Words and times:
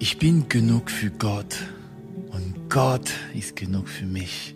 Ich 0.00 0.18
bin 0.18 0.48
genug 0.48 0.92
für 0.92 1.10
Gott 1.10 1.56
und 2.30 2.70
Gott 2.70 3.10
ist 3.34 3.56
genug 3.56 3.88
für 3.88 4.06
mich. 4.06 4.54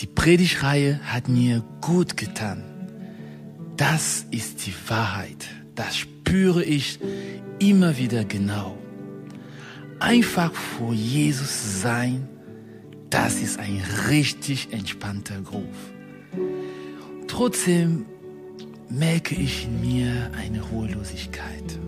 Die 0.00 0.06
Predigreihe 0.06 1.00
hat 1.04 1.28
mir 1.28 1.62
gut 1.82 2.16
getan. 2.16 2.64
Das 3.76 4.24
ist 4.30 4.66
die 4.66 4.72
Wahrheit. 4.88 5.46
Das 5.74 5.98
spüre 5.98 6.64
ich 6.64 6.98
immer 7.58 7.98
wieder 7.98 8.24
genau. 8.24 8.78
Einfach 10.00 10.54
vor 10.54 10.94
Jesus 10.94 11.82
sein, 11.82 12.26
das 13.10 13.42
ist 13.42 13.58
ein 13.58 13.82
richtig 14.08 14.72
entspannter 14.72 15.42
Groove. 15.42 15.92
Trotzdem 17.26 18.06
merke 18.88 19.34
ich 19.34 19.66
in 19.66 19.80
mir 19.82 20.30
eine 20.38 20.62
Ruhelosigkeit. 20.62 21.78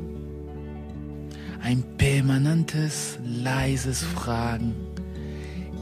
Ein 1.62 1.84
permanentes, 1.98 3.18
leises 3.22 4.02
Fragen. 4.02 4.74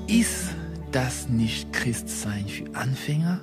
Ist 0.09 0.51
das 0.91 1.29
nicht 1.29 1.73
Christsein 1.73 2.47
für 2.49 2.75
Anfänger? 2.75 3.41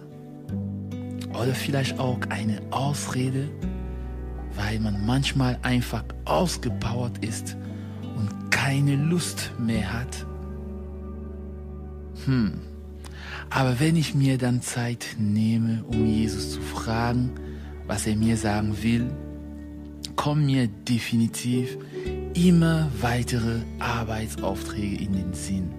Oder 1.30 1.56
vielleicht 1.56 1.98
auch 1.98 2.20
eine 2.30 2.62
Ausrede, 2.72 3.50
weil 4.56 4.80
man 4.80 5.06
manchmal 5.06 5.58
einfach 5.62 6.04
ausgepowert 6.26 7.24
ist 7.24 7.56
und 8.16 8.52
keine 8.52 8.96
Lust 8.96 9.52
mehr 9.58 9.94
hat? 9.94 10.26
Hm. 12.26 12.60
Aber 13.50 13.80
wenn 13.80 13.96
ich 13.96 14.16
mir 14.16 14.38
dann 14.38 14.62
Zeit 14.62 15.16
nehme, 15.18 15.84
um 15.88 16.06
Jesus 16.06 16.52
zu 16.52 16.62
fragen, 16.62 17.32
was 17.88 18.08
er 18.08 18.16
mir 18.16 18.36
sagen 18.36 18.76
will, 18.82 19.10
kommen 20.16 20.46
mir 20.46 20.68
definitiv 20.68 21.78
immer 22.36 22.90
weitere 23.02 23.62
Arbeitsaufträge 23.80 25.04
in 25.04 25.14
den 25.14 25.34
Sinn. 25.34 25.70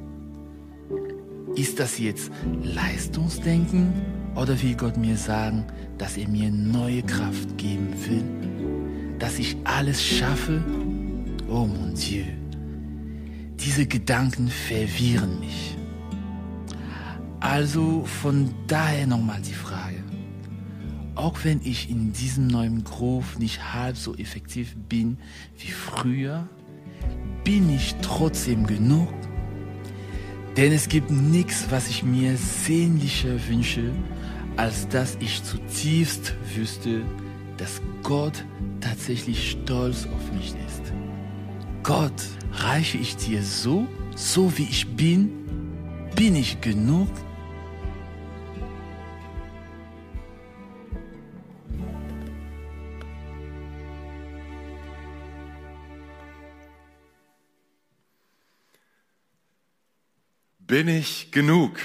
Ist 1.54 1.78
das 1.78 1.98
jetzt 1.98 2.30
Leistungsdenken 2.62 3.92
oder 4.34 4.60
will 4.62 4.74
Gott 4.74 4.96
mir 4.96 5.16
sagen, 5.16 5.64
dass 5.98 6.16
er 6.16 6.28
mir 6.28 6.50
neue 6.50 7.02
Kraft 7.02 7.56
geben 7.58 7.88
will? 8.06 9.18
Dass 9.18 9.38
ich 9.38 9.56
alles 9.64 10.02
schaffe? 10.02 10.62
Oh 11.48 11.66
mon 11.66 11.94
Dieu, 11.94 12.24
diese 13.58 13.86
Gedanken 13.86 14.48
verwirren 14.48 15.40
mich. 15.40 15.76
Also 17.40 18.04
von 18.04 18.50
daher 18.66 19.06
nochmal 19.06 19.40
die 19.40 19.52
Frage. 19.52 19.75
Auch 21.16 21.44
wenn 21.44 21.62
ich 21.64 21.88
in 21.90 22.12
diesem 22.12 22.46
neuen 22.46 22.84
Groove 22.84 23.38
nicht 23.38 23.72
halb 23.72 23.96
so 23.96 24.14
effektiv 24.14 24.76
bin 24.88 25.16
wie 25.58 25.70
früher, 25.70 26.46
bin 27.42 27.70
ich 27.70 27.94
trotzdem 28.02 28.66
genug. 28.66 29.08
Denn 30.58 30.72
es 30.72 30.88
gibt 30.88 31.10
nichts, 31.10 31.66
was 31.70 31.88
ich 31.88 32.02
mir 32.02 32.36
sehnlicher 32.36 33.48
wünsche, 33.48 33.92
als 34.56 34.88
dass 34.88 35.16
ich 35.20 35.42
zutiefst 35.42 36.34
wüsste, 36.54 37.02
dass 37.56 37.80
Gott 38.02 38.44
tatsächlich 38.80 39.52
stolz 39.52 40.06
auf 40.06 40.32
mich 40.32 40.54
ist. 40.66 40.92
Gott, 41.82 42.22
reiche 42.52 42.98
ich 42.98 43.16
dir 43.16 43.42
so, 43.42 43.86
so 44.14 44.56
wie 44.58 44.64
ich 44.64 44.86
bin? 44.96 45.30
Bin 46.14 46.36
ich 46.36 46.60
genug? 46.60 47.08
Bin 60.66 60.88
ich 60.88 61.30
genug? 61.30 61.78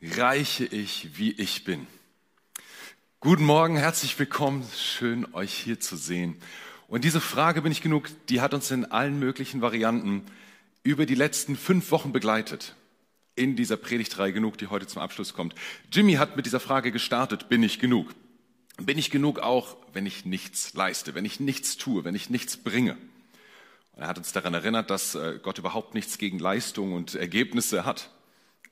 Reiche 0.00 0.64
ich, 0.64 1.18
wie 1.18 1.32
ich 1.32 1.64
bin? 1.64 1.86
Guten 3.20 3.44
Morgen, 3.44 3.76
herzlich 3.76 4.18
willkommen. 4.18 4.66
Schön, 4.74 5.26
euch 5.34 5.52
hier 5.52 5.78
zu 5.78 5.96
sehen. 5.96 6.36
Und 6.88 7.04
diese 7.04 7.20
Frage, 7.20 7.60
bin 7.60 7.70
ich 7.70 7.82
genug, 7.82 8.08
die 8.30 8.40
hat 8.40 8.54
uns 8.54 8.70
in 8.70 8.86
allen 8.86 9.18
möglichen 9.18 9.60
Varianten 9.60 10.24
über 10.82 11.04
die 11.04 11.14
letzten 11.14 11.54
fünf 11.54 11.90
Wochen 11.90 12.10
begleitet. 12.10 12.74
In 13.34 13.54
dieser 13.54 13.76
Predigtreihe 13.76 14.32
genug, 14.32 14.56
die 14.56 14.68
heute 14.68 14.86
zum 14.86 15.02
Abschluss 15.02 15.34
kommt. 15.34 15.54
Jimmy 15.92 16.14
hat 16.14 16.36
mit 16.36 16.46
dieser 16.46 16.60
Frage 16.60 16.90
gestartet, 16.90 17.50
bin 17.50 17.62
ich 17.62 17.78
genug? 17.78 18.14
Bin 18.78 18.96
ich 18.96 19.10
genug 19.10 19.40
auch, 19.40 19.76
wenn 19.92 20.06
ich 20.06 20.24
nichts 20.24 20.72
leiste, 20.72 21.14
wenn 21.14 21.26
ich 21.26 21.38
nichts 21.38 21.76
tue, 21.76 22.04
wenn 22.04 22.14
ich 22.14 22.30
nichts 22.30 22.56
bringe? 22.56 22.96
Er 23.96 24.08
hat 24.08 24.18
uns 24.18 24.32
daran 24.32 24.54
erinnert, 24.54 24.90
dass 24.90 25.14
äh, 25.14 25.38
Gott 25.42 25.58
überhaupt 25.58 25.94
nichts 25.94 26.18
gegen 26.18 26.38
Leistung 26.38 26.94
und 26.94 27.14
Ergebnisse 27.14 27.84
hat. 27.84 28.10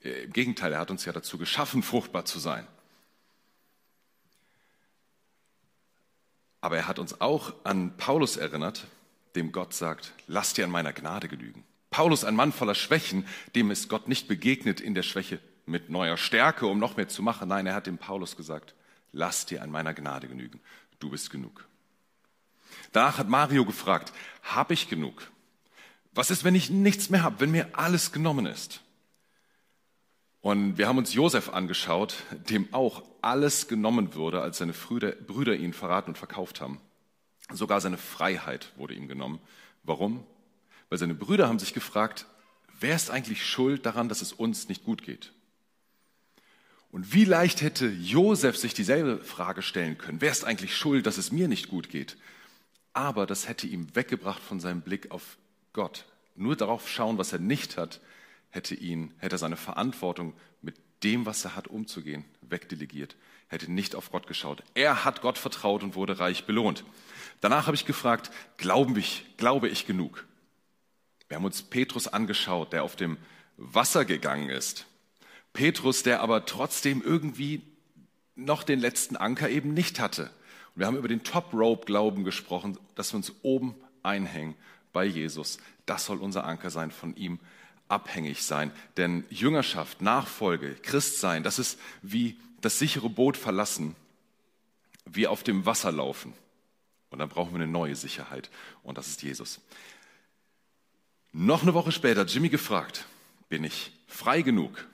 Äh, 0.02 0.24
Im 0.24 0.32
Gegenteil, 0.32 0.72
er 0.72 0.80
hat 0.80 0.90
uns 0.90 1.04
ja 1.04 1.12
dazu 1.12 1.38
geschaffen, 1.38 1.82
fruchtbar 1.82 2.24
zu 2.24 2.38
sein. 2.38 2.66
Aber 6.60 6.76
er 6.76 6.88
hat 6.88 6.98
uns 6.98 7.20
auch 7.20 7.54
an 7.64 7.96
Paulus 7.96 8.36
erinnert, 8.36 8.86
dem 9.34 9.52
Gott 9.52 9.72
sagt, 9.74 10.12
lass 10.26 10.52
dir 10.54 10.64
an 10.64 10.70
meiner 10.70 10.92
Gnade 10.92 11.28
genügen. 11.28 11.64
Paulus, 11.90 12.24
ein 12.24 12.36
Mann 12.36 12.52
voller 12.52 12.74
Schwächen, 12.74 13.26
dem 13.54 13.70
ist 13.70 13.88
Gott 13.88 14.08
nicht 14.08 14.28
begegnet 14.28 14.80
in 14.80 14.94
der 14.94 15.02
Schwäche 15.02 15.40
mit 15.66 15.90
neuer 15.90 16.16
Stärke, 16.16 16.66
um 16.66 16.78
noch 16.78 16.96
mehr 16.96 17.08
zu 17.08 17.22
machen. 17.22 17.48
Nein, 17.48 17.66
er 17.66 17.74
hat 17.74 17.86
dem 17.86 17.98
Paulus 17.98 18.36
gesagt, 18.36 18.74
lass 19.12 19.46
dir 19.46 19.62
an 19.62 19.70
meiner 19.70 19.94
Gnade 19.94 20.28
genügen. 20.28 20.60
Du 20.98 21.10
bist 21.10 21.30
genug. 21.30 21.66
Danach 22.92 23.18
hat 23.18 23.28
Mario 23.28 23.64
gefragt, 23.64 24.12
habe 24.42 24.74
ich 24.74 24.88
genug? 24.88 25.30
Was 26.12 26.30
ist, 26.30 26.42
wenn 26.44 26.54
ich 26.54 26.70
nichts 26.70 27.10
mehr 27.10 27.22
habe, 27.22 27.40
wenn 27.40 27.50
mir 27.50 27.68
alles 27.72 28.12
genommen 28.12 28.46
ist? 28.46 28.80
Und 30.40 30.78
wir 30.78 30.88
haben 30.88 30.98
uns 30.98 31.12
Josef 31.12 31.50
angeschaut, 31.50 32.16
dem 32.48 32.72
auch 32.72 33.02
alles 33.20 33.68
genommen 33.68 34.14
wurde, 34.14 34.40
als 34.40 34.58
seine 34.58 34.72
Brüder 34.72 35.54
ihn 35.54 35.72
verraten 35.72 36.10
und 36.10 36.18
verkauft 36.18 36.60
haben. 36.60 36.80
Sogar 37.52 37.80
seine 37.80 37.98
Freiheit 37.98 38.72
wurde 38.76 38.94
ihm 38.94 39.06
genommen. 39.06 39.38
Warum? 39.82 40.24
Weil 40.88 40.98
seine 40.98 41.14
Brüder 41.14 41.48
haben 41.48 41.58
sich 41.58 41.74
gefragt, 41.74 42.26
wer 42.80 42.96
ist 42.96 43.10
eigentlich 43.10 43.44
schuld 43.44 43.84
daran, 43.84 44.08
dass 44.08 44.22
es 44.22 44.32
uns 44.32 44.68
nicht 44.68 44.84
gut 44.84 45.02
geht? 45.02 45.32
Und 46.90 47.12
wie 47.12 47.24
leicht 47.24 47.60
hätte 47.60 47.86
Josef 47.86 48.56
sich 48.56 48.74
dieselbe 48.74 49.22
Frage 49.22 49.62
stellen 49.62 49.98
können, 49.98 50.20
wer 50.20 50.32
ist 50.32 50.44
eigentlich 50.44 50.76
schuld, 50.76 51.06
dass 51.06 51.18
es 51.18 51.30
mir 51.30 51.46
nicht 51.48 51.68
gut 51.68 51.88
geht? 51.88 52.16
Aber 52.92 53.26
das 53.26 53.48
hätte 53.48 53.66
ihm 53.66 53.94
weggebracht 53.94 54.42
von 54.42 54.60
seinem 54.60 54.82
Blick 54.82 55.10
auf 55.10 55.38
Gott. 55.72 56.06
Nur 56.34 56.56
darauf 56.56 56.88
schauen, 56.88 57.18
was 57.18 57.32
er 57.32 57.38
nicht 57.38 57.76
hat, 57.76 58.00
hätte 58.50 58.74
ihn, 58.74 59.14
hätte 59.18 59.36
er 59.36 59.38
seine 59.38 59.56
Verantwortung 59.56 60.34
mit 60.62 60.76
dem, 61.02 61.26
was 61.26 61.44
er 61.44 61.56
hat, 61.56 61.68
umzugehen, 61.68 62.24
wegdelegiert, 62.42 63.16
hätte 63.48 63.70
nicht 63.70 63.94
auf 63.94 64.10
Gott 64.10 64.26
geschaut. 64.26 64.62
Er 64.74 65.04
hat 65.04 65.22
Gott 65.22 65.38
vertraut 65.38 65.82
und 65.82 65.94
wurde 65.94 66.18
reich 66.18 66.46
belohnt. 66.46 66.84
Danach 67.40 67.66
habe 67.66 67.74
ich 67.74 67.86
gefragt, 67.86 68.30
glaube 68.56 68.98
ich, 68.98 69.24
glaube 69.36 69.68
ich 69.68 69.86
genug? 69.86 70.26
Wir 71.28 71.36
haben 71.36 71.44
uns 71.44 71.62
Petrus 71.62 72.08
angeschaut, 72.08 72.72
der 72.72 72.82
auf 72.82 72.96
dem 72.96 73.16
Wasser 73.56 74.04
gegangen 74.04 74.50
ist. 74.50 74.86
Petrus, 75.52 76.02
der 76.02 76.20
aber 76.20 76.44
trotzdem 76.44 77.02
irgendwie 77.02 77.62
noch 78.34 78.62
den 78.62 78.80
letzten 78.80 79.16
Anker 79.16 79.48
eben 79.48 79.74
nicht 79.74 80.00
hatte. 80.00 80.30
Wir 80.74 80.86
haben 80.86 80.96
über 80.96 81.08
den 81.08 81.22
Top-Rope-Glauben 81.22 82.24
gesprochen, 82.24 82.78
dass 82.94 83.12
wir 83.12 83.16
uns 83.16 83.32
oben 83.42 83.74
einhängen 84.02 84.54
bei 84.92 85.04
Jesus. 85.04 85.58
Das 85.86 86.06
soll 86.06 86.18
unser 86.18 86.44
Anker 86.44 86.70
sein, 86.70 86.90
von 86.90 87.16
ihm 87.16 87.38
abhängig 87.88 88.42
sein. 88.44 88.72
Denn 88.96 89.24
Jüngerschaft, 89.30 90.00
Nachfolge, 90.00 90.74
Christsein, 90.82 91.42
das 91.42 91.58
ist 91.58 91.78
wie 92.02 92.36
das 92.60 92.78
sichere 92.78 93.08
Boot 93.08 93.36
verlassen, 93.36 93.96
wie 95.04 95.26
auf 95.26 95.42
dem 95.42 95.66
Wasser 95.66 95.92
laufen. 95.92 96.32
Und 97.10 97.18
dann 97.18 97.28
brauchen 97.28 97.52
wir 97.52 97.56
eine 97.56 97.66
neue 97.66 97.96
Sicherheit. 97.96 98.50
Und 98.82 98.96
das 98.96 99.08
ist 99.08 99.22
Jesus. 99.22 99.60
Noch 101.32 101.62
eine 101.62 101.74
Woche 101.74 101.92
später, 101.92 102.24
Jimmy 102.24 102.48
gefragt, 102.48 103.06
bin 103.48 103.64
ich 103.64 103.92
frei 104.06 104.42
genug? 104.42 104.86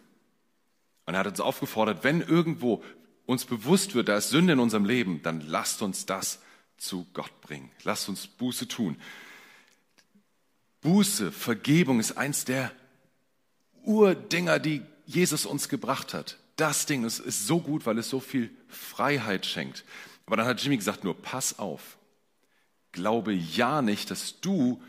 Und 1.05 1.15
er 1.15 1.21
hat 1.21 1.27
uns 1.27 1.41
aufgefordert, 1.41 2.05
wenn 2.05 2.21
irgendwo 2.21 2.83
uns 3.27 3.45
bewusst 3.45 3.95
wird, 3.95 4.09
da 4.09 4.17
ist 4.17 4.31
Sünde 4.31 4.55
in 4.55 4.61
unserem 4.61 4.85
Leben, 4.85 5.23
dann 5.23 5.41
lasst 5.41 5.83
uns 5.83 6.07
das 6.07 6.41
zu 6.79 7.07
Gott 7.13 7.41
bringen. 7.41 7.71
Lasst 7.83 8.09
uns 8.09 8.27
Buße 8.27 8.69
tun. 8.69 8.97
Buße, 10.81 11.33
Vergebung 11.33 12.01
ist 12.01 12.17
eins 12.17 12.45
der 12.45 12.71
Urdinger, 13.83 14.59
die 14.59 14.83
Jesus 15.05 15.47
uns 15.47 15.69
gebracht 15.69 16.15
hat. 16.15 16.39
Das 16.57 16.87
Ding 16.87 17.05
ist, 17.05 17.19
ist 17.19 17.47
so 17.47 17.61
gut, 17.61 17.87
weil 17.87 17.99
es 17.99 18.09
so 18.09 18.21
viel 18.21 18.51
Freiheit 18.69 19.47
schenkt. 19.47 19.85
Aber 20.27 20.37
dann 20.37 20.47
hat 20.47 20.63
Jimmy 20.63 20.77
gesagt, 20.77 21.05
nur 21.05 21.21
pass 21.21 21.59
auf. 21.59 21.97
Glaube 22.93 23.33
ja 23.33 23.83
nicht, 23.83 24.11
dass 24.11 24.41
du 24.41 24.83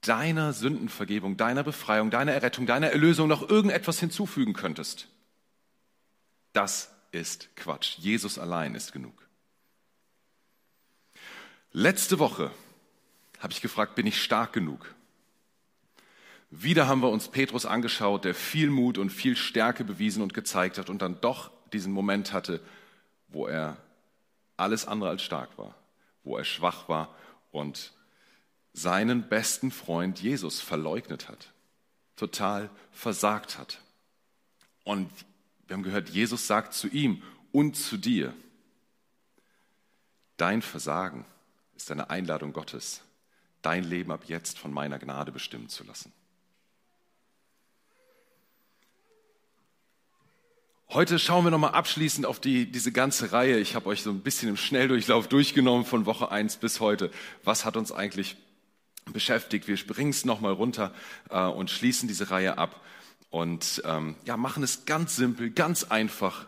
deiner 0.00 0.52
Sündenvergebung, 0.52 1.36
deiner 1.36 1.62
Befreiung, 1.62 2.10
deiner 2.10 2.32
Errettung, 2.32 2.66
deiner 2.66 2.90
Erlösung 2.90 3.28
noch 3.28 3.48
irgendetwas 3.48 3.98
hinzufügen 3.98 4.52
könntest. 4.52 5.08
Das 6.52 6.90
ist 7.12 7.54
Quatsch. 7.56 7.98
Jesus 7.98 8.38
allein 8.38 8.74
ist 8.74 8.92
genug. 8.92 9.26
Letzte 11.72 12.18
Woche 12.18 12.50
habe 13.38 13.52
ich 13.52 13.60
gefragt, 13.60 13.94
bin 13.94 14.06
ich 14.06 14.22
stark 14.22 14.52
genug? 14.52 14.94
Wieder 16.50 16.86
haben 16.86 17.02
wir 17.02 17.10
uns 17.10 17.28
Petrus 17.28 17.66
angeschaut, 17.66 18.24
der 18.24 18.34
viel 18.34 18.70
Mut 18.70 18.98
und 18.98 19.10
viel 19.10 19.36
Stärke 19.36 19.84
bewiesen 19.84 20.22
und 20.22 20.32
gezeigt 20.32 20.78
hat 20.78 20.88
und 20.88 21.02
dann 21.02 21.20
doch 21.20 21.50
diesen 21.72 21.92
Moment 21.92 22.32
hatte, 22.32 22.60
wo 23.28 23.46
er 23.46 23.76
alles 24.56 24.86
andere 24.86 25.10
als 25.10 25.22
stark 25.22 25.58
war, 25.58 25.74
wo 26.22 26.36
er 26.36 26.44
schwach 26.44 26.88
war 26.88 27.14
und 27.50 27.92
seinen 28.72 29.28
besten 29.28 29.70
Freund 29.70 30.20
Jesus 30.20 30.60
verleugnet 30.60 31.28
hat, 31.28 31.52
total 32.14 32.70
versagt 32.90 33.58
hat. 33.58 33.80
Und 34.84 35.10
wir 35.66 35.74
haben 35.74 35.82
gehört, 35.82 36.10
Jesus 36.10 36.46
sagt 36.46 36.74
zu 36.74 36.88
ihm 36.88 37.22
und 37.52 37.76
zu 37.76 37.96
dir, 37.96 38.34
dein 40.36 40.62
Versagen 40.62 41.24
ist 41.74 41.90
eine 41.90 42.10
Einladung 42.10 42.52
Gottes, 42.52 43.02
dein 43.62 43.84
Leben 43.84 44.12
ab 44.12 44.24
jetzt 44.26 44.58
von 44.58 44.72
meiner 44.72 44.98
Gnade 44.98 45.32
bestimmen 45.32 45.68
zu 45.68 45.84
lassen. 45.84 46.12
Heute 50.88 51.18
schauen 51.18 51.44
wir 51.44 51.50
nochmal 51.50 51.72
abschließend 51.72 52.26
auf 52.26 52.38
die, 52.38 52.70
diese 52.70 52.92
ganze 52.92 53.32
Reihe. 53.32 53.58
Ich 53.58 53.74
habe 53.74 53.86
euch 53.86 54.02
so 54.02 54.10
ein 54.10 54.20
bisschen 54.20 54.48
im 54.48 54.56
Schnelldurchlauf 54.56 55.26
durchgenommen 55.26 55.84
von 55.84 56.06
Woche 56.06 56.30
1 56.30 56.58
bis 56.58 56.78
heute. 56.78 57.10
Was 57.42 57.64
hat 57.64 57.76
uns 57.76 57.90
eigentlich 57.90 58.36
beschäftigt? 59.12 59.66
Wir 59.66 59.76
springen 59.76 60.10
es 60.10 60.24
nochmal 60.24 60.52
runter 60.52 60.94
äh, 61.28 61.42
und 61.42 61.70
schließen 61.70 62.06
diese 62.06 62.30
Reihe 62.30 62.56
ab 62.56 62.80
und 63.30 63.82
ähm, 63.84 64.16
ja, 64.24 64.36
machen 64.36 64.62
es 64.62 64.84
ganz 64.84 65.16
simpel, 65.16 65.50
ganz 65.50 65.84
einfach, 65.84 66.46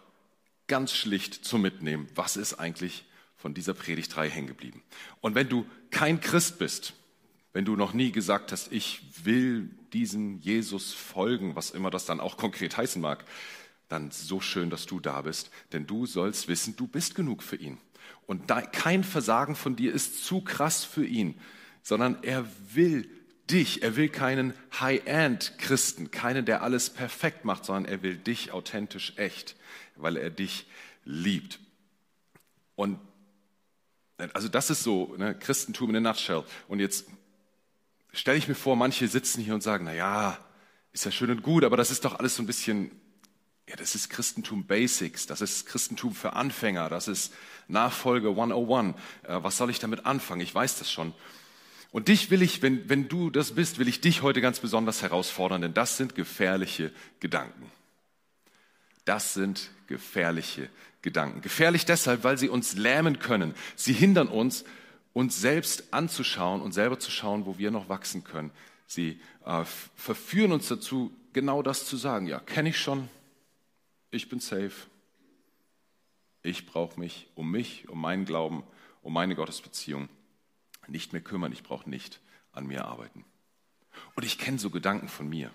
ganz 0.66 0.92
schlicht 0.92 1.44
zum 1.44 1.62
Mitnehmen. 1.62 2.08
Was 2.14 2.36
ist 2.36 2.54
eigentlich 2.54 3.04
von 3.36 3.54
dieser 3.54 3.75
Predigtreihe 3.75 4.30
hängen 4.30 4.48
geblieben? 4.48 4.82
Und 5.20 5.34
wenn 5.34 5.48
du 5.48 5.66
kein 5.90 6.20
Christ 6.20 6.58
bist, 6.58 6.94
wenn 7.52 7.64
du 7.64 7.76
noch 7.76 7.92
nie 7.92 8.12
gesagt 8.12 8.52
hast, 8.52 8.70
ich 8.72 9.02
will 9.25 9.70
diesem 9.92 10.38
Jesus 10.38 10.92
folgen, 10.92 11.56
was 11.56 11.70
immer 11.70 11.90
das 11.90 12.04
dann 12.04 12.20
auch 12.20 12.36
konkret 12.36 12.76
heißen 12.76 13.00
mag, 13.00 13.24
dann 13.88 14.10
so 14.10 14.40
schön, 14.40 14.70
dass 14.70 14.86
du 14.86 15.00
da 15.00 15.22
bist, 15.22 15.50
denn 15.72 15.86
du 15.86 16.06
sollst 16.06 16.46
wissen, 16.46 16.76
du 16.76 16.86
bist 16.86 17.14
genug 17.14 17.42
für 17.42 17.56
ihn. 17.56 17.78
Und 18.26 18.44
kein 18.72 19.02
Versagen 19.02 19.56
von 19.56 19.76
dir 19.76 19.92
ist 19.92 20.24
zu 20.24 20.42
krass 20.42 20.84
für 20.84 21.06
ihn, 21.06 21.40
sondern 21.82 22.22
er 22.22 22.46
will 22.74 23.10
dich. 23.50 23.82
Er 23.82 23.96
will 23.96 24.08
keinen 24.08 24.54
High-End-Christen, 24.78 26.10
keinen, 26.10 26.44
der 26.44 26.62
alles 26.62 26.90
perfekt 26.90 27.44
macht, 27.44 27.64
sondern 27.64 27.84
er 27.86 28.02
will 28.02 28.16
dich 28.16 28.52
authentisch 28.52 29.14
echt, 29.16 29.56
weil 29.96 30.16
er 30.16 30.30
dich 30.30 30.66
liebt. 31.04 31.58
Und 32.76 32.98
also 34.32 34.48
das 34.48 34.70
ist 34.70 34.82
so 34.82 35.14
ne, 35.16 35.34
Christentum 35.34 35.90
in 35.90 35.96
a 35.96 36.00
nutshell. 36.00 36.44
Und 36.68 36.80
jetzt 36.80 37.06
stelle 38.12 38.38
ich 38.38 38.48
mir 38.48 38.54
vor, 38.54 38.76
manche 38.76 39.08
sitzen 39.08 39.42
hier 39.42 39.54
und 39.54 39.62
sagen, 39.62 39.84
na 39.84 39.94
ja, 39.94 40.38
ist 40.92 41.04
ja 41.04 41.10
schön 41.10 41.30
und 41.30 41.42
gut, 41.42 41.64
aber 41.64 41.76
das 41.76 41.90
ist 41.90 42.04
doch 42.04 42.18
alles 42.18 42.36
so 42.36 42.42
ein 42.42 42.46
bisschen 42.46 42.90
ja, 43.68 43.76
das 43.76 43.94
ist 43.94 44.08
Christentum 44.08 44.64
Basics, 44.64 45.26
das 45.26 45.42
ist 45.42 45.66
Christentum 45.66 46.14
für 46.14 46.32
Anfänger, 46.32 46.88
das 46.88 47.06
ist 47.06 47.34
Nachfolge 47.68 48.30
101. 48.30 48.96
Äh, 49.24 49.42
was 49.42 49.58
soll 49.58 49.68
ich 49.68 49.78
damit 49.78 50.06
anfangen? 50.06 50.40
Ich 50.40 50.54
weiß 50.54 50.78
das 50.78 50.90
schon. 50.90 51.12
Und 51.90 52.08
dich 52.08 52.31
will 52.31 52.43
ich, 52.43 52.61
wenn, 52.61 52.88
wenn 52.88 53.08
du 53.08 53.31
das 53.31 53.52
bist, 53.52 53.79
will 53.79 53.88
ich 53.88 54.00
dich 54.00 54.23
heute 54.23 54.40
ganz 54.40 54.61
besonders 54.61 55.02
herausfordern, 55.02 55.62
denn 55.62 55.75
das 55.75 55.96
sind 55.96 56.14
gefährliche 56.14 56.93
Gedanken. 57.20 57.70
Das 59.05 59.32
sind 59.32 59.70
gefährliche 59.87 60.69
Gedanken. 61.00 61.40
Gefährlich 61.40 61.87
deshalb, 61.87 62.25
weil 62.25 62.37
sie 62.37 62.50
uns 62.50 62.75
lähmen 62.76 63.19
können. 63.19 63.55
Sie 63.75 63.94
hindern 63.94 64.29
uns, 64.29 64.64
uns 65.14 65.40
selbst 65.40 65.94
anzuschauen 65.94 66.61
und 66.61 66.73
selber 66.73 66.99
zu 66.99 67.11
schauen, 67.11 67.46
wo 67.46 67.56
wir 67.56 67.70
noch 67.70 67.88
wachsen 67.88 68.23
können. 68.23 68.50
Sie 68.87 69.19
äh, 69.46 69.64
verführen 69.96 70.52
uns 70.52 70.69
dazu, 70.69 71.11
genau 71.32 71.62
das 71.62 71.87
zu 71.87 71.96
sagen. 71.96 72.26
Ja, 72.26 72.38
kenne 72.38 72.69
ich 72.69 72.79
schon, 72.79 73.08
ich 74.11 74.29
bin 74.29 74.41
safe. 74.41 74.73
Ich 76.43 76.67
brauche 76.67 77.00
mich 77.00 77.29
um 77.34 77.50
mich, 77.50 77.88
um 77.88 78.00
meinen 78.00 78.26
Glauben, 78.26 78.62
um 79.02 79.12
meine 79.12 79.34
Gottesbeziehung 79.34 80.08
nicht 80.88 81.12
mehr 81.12 81.23
kümmern. 81.23 81.52
Ich 81.52 81.62
brauche 81.62 81.88
nicht 81.88 82.20
an 82.52 82.67
mir 82.67 82.85
arbeiten. 82.85 83.25
Und 84.14 84.25
ich 84.25 84.38
kenne 84.38 84.58
so 84.58 84.70
Gedanken 84.70 85.08
von 85.08 85.29
mir. 85.29 85.50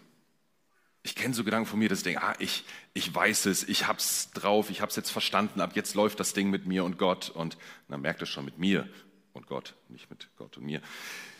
Ich 1.05 1.15
kenne 1.15 1.33
so 1.33 1.43
Gedanken 1.43 1.67
von 1.67 1.79
mir, 1.79 1.89
dass 1.89 1.99
ich 1.99 2.03
denke, 2.05 2.23
ah, 2.23 2.33
ich, 2.39 2.63
ich 2.93 3.13
weiß 3.13 3.47
es, 3.47 3.67
ich 3.67 3.87
hab's 3.87 4.31
drauf, 4.31 4.69
ich 4.69 4.81
hab's 4.81 4.95
jetzt 4.95 5.09
verstanden, 5.09 5.59
ab 5.59 5.75
jetzt 5.75 5.95
läuft 5.95 6.19
das 6.19 6.33
Ding 6.33 6.49
mit 6.49 6.65
mir 6.65 6.85
und 6.85 6.97
Gott. 6.97 7.29
Und 7.29 7.57
dann 7.89 8.01
merkt 8.01 8.21
es 8.21 8.29
schon 8.29 8.45
mit 8.45 8.57
mir 8.57 8.87
und 9.33 9.47
Gott, 9.47 9.75
nicht 9.89 10.09
mit 10.09 10.29
Gott 10.37 10.57
und 10.57 10.65
mir. 10.65 10.81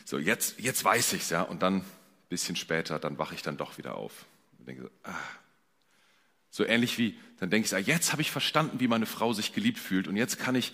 So, 0.06 0.18
jetzt, 0.18 0.60
jetzt 0.60 0.84
weiß 0.84 1.14
ich's, 1.14 1.30
ja. 1.30 1.44
Und 1.44 1.62
dann, 1.62 1.78
ein 1.78 1.86
bisschen 2.28 2.56
später, 2.58 3.00
dann 3.00 3.18
wache 3.18 3.36
ich 3.36 3.42
dann 3.42 3.56
doch 3.56 3.78
wieder 3.78 3.96
auf. 3.96 4.26
Und 4.60 4.68
denke, 4.68 4.92
ah, 5.04 5.14
so 6.54 6.64
ähnlich 6.64 7.00
wie, 7.00 7.18
dann 7.40 7.50
denke 7.50 7.66
ich, 7.66 7.74
ah, 7.74 7.80
jetzt 7.80 8.12
habe 8.12 8.22
ich 8.22 8.30
verstanden, 8.30 8.80
wie 8.80 8.88
meine 8.88 9.08
Frau 9.08 9.34
sich 9.34 9.54
geliebt 9.54 9.80
fühlt 9.80 10.08
und 10.08 10.16
jetzt 10.16 10.38
kann 10.38 10.54
ich, 10.54 10.72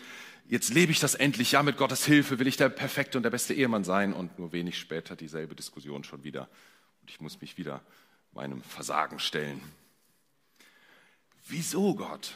jetzt 0.50 0.74
lebe 0.74 0.92
ich 0.92 1.00
das 1.00 1.16
endlich, 1.16 1.54
ja, 1.54 1.64
mit 1.64 1.78
Gottes 1.78 2.04
Hilfe 2.04 2.38
will 2.38 2.48
ich 2.48 2.58
der 2.58 2.68
perfekte 2.68 3.18
und 3.18 3.24
der 3.24 3.30
beste 3.30 3.54
Ehemann 3.54 3.86
sein 3.86 4.12
und 4.12 4.38
nur 4.38 4.52
wenig 4.52 4.78
später 4.78 5.16
dieselbe 5.16 5.56
Diskussion 5.56 6.04
schon 6.04 6.26
wieder 6.26 6.50
und 7.02 7.10
ich 7.10 7.22
muss 7.22 7.40
mich 7.40 7.58
wieder 7.58 7.82
meinem 8.34 8.62
Versagen 8.62 9.20
stellen. 9.20 9.62
Wieso 11.48 11.96
Gott? 11.96 12.34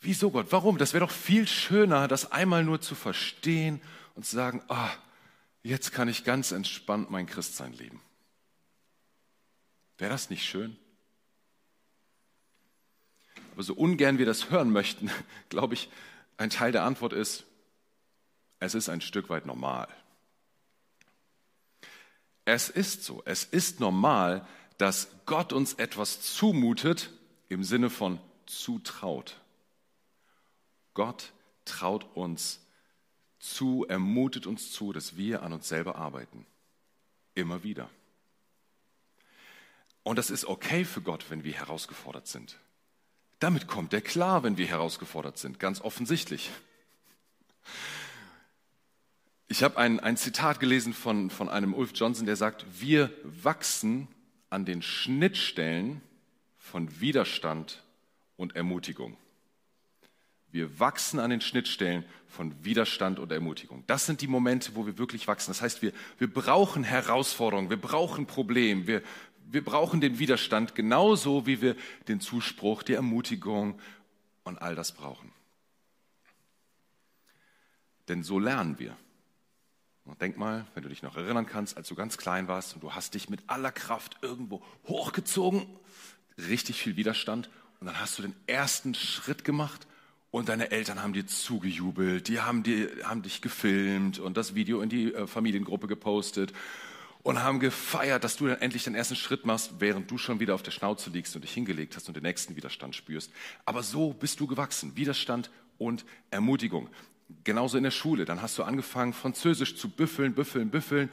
Wieso 0.00 0.32
Gott? 0.32 0.48
Warum? 0.50 0.78
Das 0.78 0.92
wäre 0.92 1.06
doch 1.06 1.12
viel 1.12 1.46
schöner, 1.46 2.08
das 2.08 2.32
einmal 2.32 2.64
nur 2.64 2.80
zu 2.80 2.96
verstehen 2.96 3.80
und 4.16 4.26
zu 4.26 4.34
sagen, 4.34 4.62
ah, 4.66 4.90
jetzt 5.62 5.92
kann 5.92 6.08
ich 6.08 6.24
ganz 6.24 6.50
entspannt 6.50 7.08
mein 7.08 7.26
Christsein 7.26 7.72
leben. 7.72 8.02
Wäre 9.96 10.10
das 10.10 10.28
nicht 10.28 10.44
schön? 10.44 10.76
Aber 13.52 13.62
so 13.62 13.74
ungern 13.74 14.18
wir 14.18 14.26
das 14.26 14.50
hören 14.50 14.70
möchten, 14.70 15.10
glaube 15.48 15.74
ich, 15.74 15.88
ein 16.36 16.50
Teil 16.50 16.72
der 16.72 16.84
Antwort 16.84 17.12
ist, 17.12 17.44
es 18.58 18.74
ist 18.74 18.88
ein 18.88 19.00
Stück 19.00 19.28
weit 19.30 19.46
normal. 19.46 19.88
Es 22.44 22.68
ist 22.68 23.04
so, 23.04 23.22
es 23.24 23.44
ist 23.44 23.80
normal, 23.80 24.46
dass 24.78 25.08
Gott 25.26 25.52
uns 25.52 25.74
etwas 25.74 26.20
zumutet 26.22 27.10
im 27.48 27.64
Sinne 27.64 27.90
von 27.90 28.18
zutraut. 28.46 29.40
Gott 30.94 31.32
traut 31.64 32.06
uns 32.14 32.60
zu, 33.38 33.86
ermutet 33.88 34.46
uns 34.46 34.72
zu, 34.72 34.92
dass 34.92 35.16
wir 35.16 35.42
an 35.42 35.52
uns 35.52 35.68
selber 35.68 35.96
arbeiten. 35.96 36.46
Immer 37.34 37.62
wieder. 37.62 37.88
Und 40.02 40.16
das 40.16 40.30
ist 40.30 40.44
okay 40.44 40.84
für 40.84 41.02
Gott, 41.02 41.30
wenn 41.30 41.44
wir 41.44 41.52
herausgefordert 41.52 42.26
sind. 42.26 42.58
Damit 43.40 43.66
kommt 43.66 43.94
er 43.94 44.02
klar, 44.02 44.42
wenn 44.42 44.58
wir 44.58 44.66
herausgefordert 44.66 45.38
sind, 45.38 45.58
ganz 45.58 45.80
offensichtlich. 45.80 46.50
Ich 49.48 49.62
habe 49.62 49.78
ein, 49.78 49.98
ein 49.98 50.16
Zitat 50.16 50.60
gelesen 50.60 50.92
von, 50.92 51.30
von 51.30 51.48
einem 51.48 51.74
Ulf 51.74 51.92
Johnson, 51.94 52.26
der 52.26 52.36
sagt, 52.36 52.64
wir 52.78 53.10
wachsen 53.24 54.08
an 54.50 54.64
den 54.64 54.82
Schnittstellen 54.82 56.02
von 56.58 57.00
Widerstand 57.00 57.82
und 58.36 58.54
Ermutigung. 58.54 59.16
Wir 60.52 60.78
wachsen 60.78 61.18
an 61.18 61.30
den 61.30 61.40
Schnittstellen 61.40 62.04
von 62.26 62.64
Widerstand 62.64 63.18
und 63.18 63.32
Ermutigung. 63.32 63.84
Das 63.86 64.06
sind 64.06 64.20
die 64.20 64.26
Momente, 64.26 64.74
wo 64.74 64.84
wir 64.84 64.98
wirklich 64.98 65.26
wachsen. 65.28 65.50
Das 65.50 65.62
heißt, 65.62 65.80
wir, 65.80 65.92
wir 66.18 66.32
brauchen 66.32 66.84
Herausforderungen, 66.84 67.70
wir 67.70 67.80
brauchen 67.80 68.26
Probleme, 68.26 68.86
wir, 68.86 69.02
wir 69.52 69.64
brauchen 69.64 70.00
den 70.00 70.18
Widerstand 70.18 70.74
genauso, 70.74 71.46
wie 71.46 71.60
wir 71.60 71.76
den 72.08 72.20
Zuspruch, 72.20 72.82
die 72.82 72.94
Ermutigung 72.94 73.78
und 74.44 74.60
all 74.62 74.74
das 74.74 74.92
brauchen. 74.92 75.32
Denn 78.08 78.22
so 78.22 78.38
lernen 78.38 78.78
wir. 78.78 78.96
Und 80.04 80.20
denk 80.20 80.36
mal, 80.36 80.66
wenn 80.74 80.82
du 80.82 80.88
dich 80.88 81.02
noch 81.02 81.16
erinnern 81.16 81.46
kannst, 81.46 81.76
als 81.76 81.88
du 81.88 81.94
ganz 81.94 82.16
klein 82.16 82.48
warst 82.48 82.74
und 82.74 82.82
du 82.82 82.92
hast 82.94 83.14
dich 83.14 83.28
mit 83.28 83.42
aller 83.46 83.70
Kraft 83.70 84.16
irgendwo 84.22 84.62
hochgezogen, 84.88 85.66
richtig 86.48 86.82
viel 86.82 86.96
Widerstand, 86.96 87.50
und 87.80 87.86
dann 87.86 87.98
hast 87.98 88.18
du 88.18 88.22
den 88.22 88.34
ersten 88.46 88.94
Schritt 88.94 89.44
gemacht 89.44 89.86
und 90.30 90.48
deine 90.48 90.70
Eltern 90.70 91.02
haben 91.02 91.12
dir 91.12 91.26
zugejubelt, 91.26 92.28
die 92.28 92.40
haben, 92.40 92.62
dir, 92.62 92.90
haben 93.04 93.22
dich 93.22 93.40
gefilmt 93.40 94.18
und 94.18 94.36
das 94.36 94.54
Video 94.54 94.82
in 94.82 94.90
die 94.90 95.14
äh, 95.14 95.26
Familiengruppe 95.26 95.86
gepostet 95.86 96.52
und 97.22 97.42
haben 97.42 97.60
gefeiert, 97.60 98.24
dass 98.24 98.36
du 98.36 98.46
dann 98.46 98.60
endlich 98.60 98.84
den 98.84 98.94
ersten 98.94 99.16
Schritt 99.16 99.44
machst, 99.44 99.74
während 99.78 100.10
du 100.10 100.18
schon 100.18 100.40
wieder 100.40 100.54
auf 100.54 100.62
der 100.62 100.70
Schnauze 100.70 101.10
liegst 101.10 101.34
und 101.34 101.42
dich 101.42 101.52
hingelegt 101.52 101.96
hast 101.96 102.08
und 102.08 102.14
den 102.14 102.22
nächsten 102.22 102.56
Widerstand 102.56 102.96
spürst. 102.96 103.30
Aber 103.64 103.82
so 103.82 104.12
bist 104.12 104.40
du 104.40 104.46
gewachsen. 104.46 104.96
Widerstand 104.96 105.50
und 105.78 106.04
Ermutigung. 106.30 106.88
Genauso 107.44 107.76
in 107.76 107.84
der 107.84 107.90
Schule. 107.90 108.24
Dann 108.24 108.42
hast 108.42 108.58
du 108.58 108.62
angefangen, 108.62 109.12
Französisch 109.12 109.76
zu 109.76 109.88
büffeln, 109.88 110.34
büffeln, 110.34 110.70
büffeln, 110.70 111.10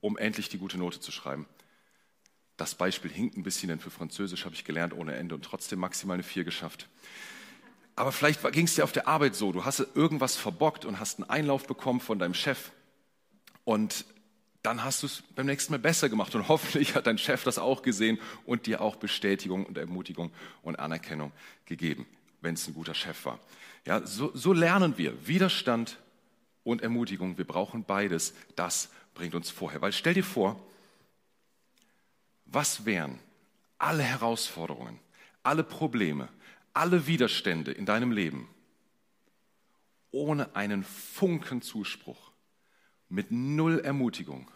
um 0.00 0.16
endlich 0.18 0.48
die 0.48 0.58
gute 0.58 0.78
Note 0.78 1.00
zu 1.00 1.10
schreiben. 1.10 1.46
Das 2.56 2.74
Beispiel 2.74 3.10
hinkt 3.10 3.36
ein 3.36 3.42
bisschen, 3.42 3.68
denn 3.68 3.80
für 3.80 3.90
Französisch 3.90 4.44
habe 4.44 4.54
ich 4.54 4.64
gelernt 4.64 4.92
ohne 4.92 5.14
Ende 5.14 5.34
und 5.34 5.44
trotzdem 5.44 5.78
maximal 5.78 6.14
eine 6.14 6.22
4 6.22 6.44
geschafft. 6.44 6.88
Aber 7.96 8.12
vielleicht 8.12 8.42
ging 8.52 8.66
es 8.66 8.74
dir 8.74 8.84
auf 8.84 8.92
der 8.92 9.08
Arbeit 9.08 9.34
so, 9.34 9.50
du 9.50 9.64
hast 9.64 9.80
irgendwas 9.94 10.36
verbockt 10.36 10.84
und 10.84 11.00
hast 11.00 11.18
einen 11.18 11.30
Einlauf 11.30 11.66
bekommen 11.66 12.00
von 12.00 12.18
deinem 12.18 12.34
Chef 12.34 12.70
und 13.64 14.04
dann 14.62 14.82
hast 14.84 15.02
du 15.02 15.06
es 15.06 15.22
beim 15.34 15.46
nächsten 15.46 15.72
Mal 15.72 15.78
besser 15.78 16.08
gemacht 16.08 16.34
und 16.34 16.48
hoffentlich 16.48 16.94
hat 16.94 17.06
dein 17.06 17.18
Chef 17.18 17.44
das 17.44 17.58
auch 17.58 17.82
gesehen 17.82 18.18
und 18.44 18.66
dir 18.66 18.80
auch 18.80 18.96
Bestätigung 18.96 19.66
und 19.66 19.78
Ermutigung 19.78 20.32
und 20.62 20.78
Anerkennung 20.78 21.32
gegeben, 21.64 22.06
wenn 22.40 22.54
es 22.54 22.66
ein 22.66 22.74
guter 22.74 22.94
Chef 22.94 23.24
war. 23.24 23.38
Ja, 23.84 24.06
so, 24.06 24.30
so 24.34 24.52
lernen 24.52 24.98
wir 24.98 25.26
Widerstand 25.26 25.98
und 26.64 26.82
Ermutigung. 26.82 27.38
Wir 27.38 27.46
brauchen 27.46 27.84
beides. 27.84 28.34
Das 28.56 28.90
bringt 29.14 29.34
uns 29.34 29.50
vorher. 29.50 29.80
Weil 29.80 29.92
stell 29.92 30.14
dir 30.14 30.24
vor, 30.24 30.60
was 32.44 32.84
wären 32.84 33.18
alle 33.78 34.02
Herausforderungen, 34.02 34.98
alle 35.42 35.62
Probleme, 35.62 36.28
alle 36.74 37.06
Widerstände 37.06 37.72
in 37.72 37.86
deinem 37.86 38.12
Leben 38.12 38.48
ohne 40.10 40.54
einen 40.56 40.84
Funken 40.84 41.62
Zuspruch, 41.62 42.27
mit 43.08 43.30
null 43.30 43.80
Ermutigung, 43.80 44.50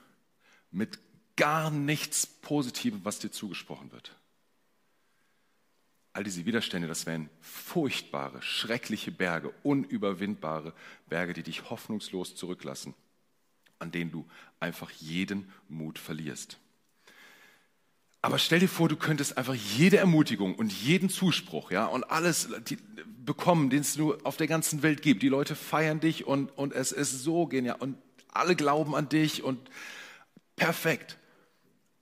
mit 0.71 0.99
gar 1.37 1.71
nichts 1.71 2.26
Positivem, 2.26 3.04
was 3.04 3.18
dir 3.18 3.30
zugesprochen 3.30 3.92
wird. 3.92 4.14
All 6.14 6.25
diese 6.25 6.44
Widerstände, 6.44 6.88
das 6.88 7.06
wären 7.06 7.30
furchtbare, 7.40 8.42
schreckliche 8.42 9.11
Berge, 9.11 9.52
unüberwindbare 9.62 10.75
Berge, 11.09 11.32
die 11.32 11.42
dich 11.42 11.71
hoffnungslos 11.71 12.37
zurücklassen, 12.37 12.94
an 13.78 13.92
denen 13.92 14.11
du 14.11 14.26
einfach 14.61 14.90
jeden 14.90 15.50
Mut 15.68 15.99
verlierst. 15.99 16.59
Aber 18.21 18.38
stell 18.38 18.61
dir 18.61 18.68
vor, 18.68 18.88
du 18.88 18.97
könntest 18.97 19.37
einfach 19.37 19.54
jede 19.54 19.97
Ermutigung 19.97 20.54
und 20.54 20.71
jeden 20.71 21.09
Zuspruch, 21.09 21.73
ja, 21.73 21.87
und 21.87 22.04
alles 22.04 22.50
bekommen, 23.25 23.71
den 23.71 23.80
es 23.80 23.97
nur 23.97 24.21
auf 24.25 24.37
der 24.37 24.47
ganzen 24.47 24.82
Welt 24.82 25.02
gibt. 25.02 25.23
Die 25.23 25.28
Leute 25.28 25.56
feiern 25.56 25.99
dich 25.99 26.26
und, 26.26 26.50
und 26.56 26.73
es 26.73 26.92
ist 26.92 27.23
so 27.23 27.47
genial 27.47 27.76
und 27.80 27.97
alle 28.32 28.56
glauben 28.56 28.94
an 28.94 29.08
dich 29.08 29.42
und 29.42 29.70
perfekt. 30.56 31.18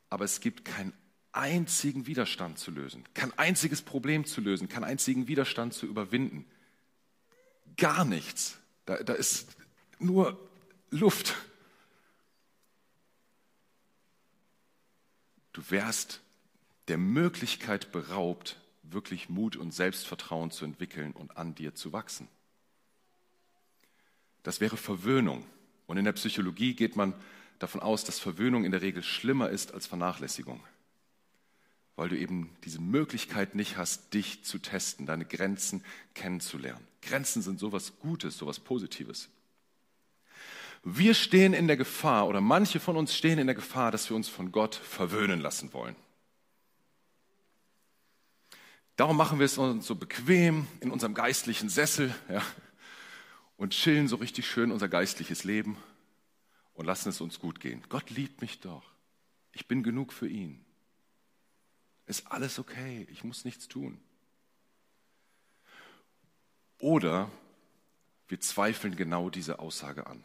Aber 0.08 0.24
es 0.24 0.40
gibt 0.40 0.64
keinen 0.64 0.92
einzigen 1.32 2.06
Widerstand 2.06 2.58
zu 2.58 2.70
lösen, 2.70 3.04
kein 3.14 3.36
einziges 3.38 3.82
Problem 3.82 4.24
zu 4.24 4.40
lösen, 4.40 4.68
keinen 4.68 4.84
einzigen 4.84 5.28
Widerstand 5.28 5.74
zu 5.74 5.86
überwinden. 5.86 6.44
Gar 7.76 8.04
nichts. 8.04 8.58
Da, 8.86 9.02
da 9.02 9.12
ist 9.12 9.56
nur 9.98 10.38
Luft. 10.90 11.36
Du 15.52 15.62
wärst 15.68 16.20
der 16.88 16.98
Möglichkeit 16.98 17.92
beraubt, 17.92 18.60
wirklich 18.82 19.28
Mut 19.28 19.56
und 19.56 19.72
Selbstvertrauen 19.72 20.50
zu 20.50 20.64
entwickeln 20.64 21.12
und 21.12 21.36
an 21.36 21.54
dir 21.54 21.74
zu 21.74 21.92
wachsen. 21.92 22.28
Das 24.42 24.60
wäre 24.60 24.76
Verwöhnung. 24.76 25.46
Und 25.90 25.96
in 25.96 26.04
der 26.04 26.12
Psychologie 26.12 26.74
geht 26.74 26.94
man 26.94 27.14
davon 27.58 27.82
aus, 27.82 28.04
dass 28.04 28.20
Verwöhnung 28.20 28.64
in 28.64 28.70
der 28.70 28.80
Regel 28.80 29.02
schlimmer 29.02 29.50
ist 29.50 29.74
als 29.74 29.88
Vernachlässigung, 29.88 30.62
weil 31.96 32.08
du 32.08 32.16
eben 32.16 32.56
diese 32.62 32.80
Möglichkeit 32.80 33.56
nicht 33.56 33.76
hast, 33.76 34.14
dich 34.14 34.44
zu 34.44 34.58
testen, 34.60 35.04
deine 35.04 35.24
Grenzen 35.24 35.82
kennenzulernen. 36.14 36.86
Grenzen 37.02 37.42
sind 37.42 37.58
sowas 37.58 37.94
Gutes, 37.98 38.38
sowas 38.38 38.60
Positives. 38.60 39.30
Wir 40.84 41.12
stehen 41.12 41.54
in 41.54 41.66
der 41.66 41.76
Gefahr, 41.76 42.28
oder 42.28 42.40
manche 42.40 42.78
von 42.78 42.96
uns 42.96 43.16
stehen 43.16 43.40
in 43.40 43.48
der 43.48 43.56
Gefahr, 43.56 43.90
dass 43.90 44.08
wir 44.08 44.14
uns 44.14 44.28
von 44.28 44.52
Gott 44.52 44.76
verwöhnen 44.76 45.40
lassen 45.40 45.72
wollen. 45.72 45.96
Darum 48.94 49.16
machen 49.16 49.40
wir 49.40 49.46
es 49.46 49.58
uns 49.58 49.88
so 49.88 49.96
bequem 49.96 50.68
in 50.78 50.92
unserem 50.92 51.14
geistlichen 51.14 51.68
Sessel 51.68 52.14
ja, 52.28 52.42
und 53.60 53.74
chillen 53.74 54.08
so 54.08 54.16
richtig 54.16 54.46
schön 54.46 54.72
unser 54.72 54.88
geistliches 54.88 55.44
Leben 55.44 55.76
und 56.72 56.86
lassen 56.86 57.10
es 57.10 57.20
uns 57.20 57.38
gut 57.38 57.60
gehen. 57.60 57.84
Gott 57.90 58.08
liebt 58.08 58.40
mich 58.40 58.60
doch. 58.60 58.90
Ich 59.52 59.68
bin 59.68 59.82
genug 59.82 60.14
für 60.14 60.26
ihn. 60.26 60.64
Ist 62.06 62.26
alles 62.32 62.58
okay. 62.58 63.06
Ich 63.10 63.22
muss 63.22 63.44
nichts 63.44 63.68
tun. 63.68 64.00
Oder 66.78 67.30
wir 68.28 68.40
zweifeln 68.40 68.96
genau 68.96 69.28
diese 69.28 69.58
Aussage 69.58 70.06
an. 70.06 70.24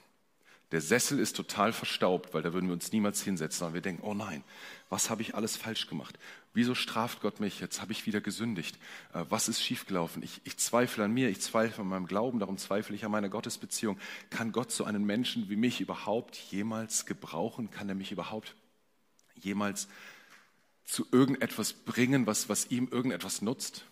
Der 0.72 0.82
Sessel 0.82 1.20
ist 1.20 1.36
total 1.36 1.74
verstaubt, 1.74 2.34
weil 2.34 2.42
da 2.42 2.52
würden 2.54 2.68
wir 2.68 2.74
uns 2.74 2.92
niemals 2.92 3.22
hinsetzen, 3.22 3.60
sondern 3.60 3.76
wir 3.76 3.82
denken, 3.82 4.04
oh 4.04 4.14
nein, 4.14 4.44
was 4.90 5.10
habe 5.10 5.22
ich 5.22 5.36
alles 5.36 5.58
falsch 5.58 5.88
gemacht? 5.88 6.18
Wieso 6.54 6.74
straft 6.74 7.22
Gott 7.22 7.40
mich? 7.40 7.60
Jetzt 7.60 7.82
habe 7.82 7.92
ich 7.92 8.06
wieder 8.06 8.22
gesündigt. 8.22 8.78
Äh, 9.14 9.26
was 9.30 9.48
ist 9.48 9.62
schiefgelaufen? 9.62 10.24
Ich, 10.24 10.42
ich 10.44 10.58
zweifle 10.58 11.04
an 11.04 11.12
mir, 11.12 11.30
ich 11.30 11.42
zweifle 11.42 11.82
an 11.82 11.90
meinem 11.90 12.08
Glauben, 12.08 12.40
darum 12.40 12.58
zweifle 12.58 12.96
ich 12.96 13.06
an 13.06 13.12
meiner 13.12 13.30
Gottesbeziehung. 13.30 14.00
Kann 14.30 14.52
Gott 14.52 14.72
so 14.72 14.86
einen 14.86 15.06
Menschen 15.06 15.50
wie 15.50 15.56
mich 15.56 15.82
überhaupt 15.82 16.36
jemals 16.36 17.06
gebrauchen? 17.06 17.70
Kann 17.70 17.90
er 17.90 17.96
mich 17.96 18.12
überhaupt 18.12 18.56
jemals 19.36 19.88
zu 20.86 21.06
irgendetwas 21.12 21.74
bringen, 21.74 22.26
was, 22.26 22.50
was 22.50 22.72
ihm 22.72 22.88
irgendetwas 22.90 23.42
nutzt? 23.42 23.86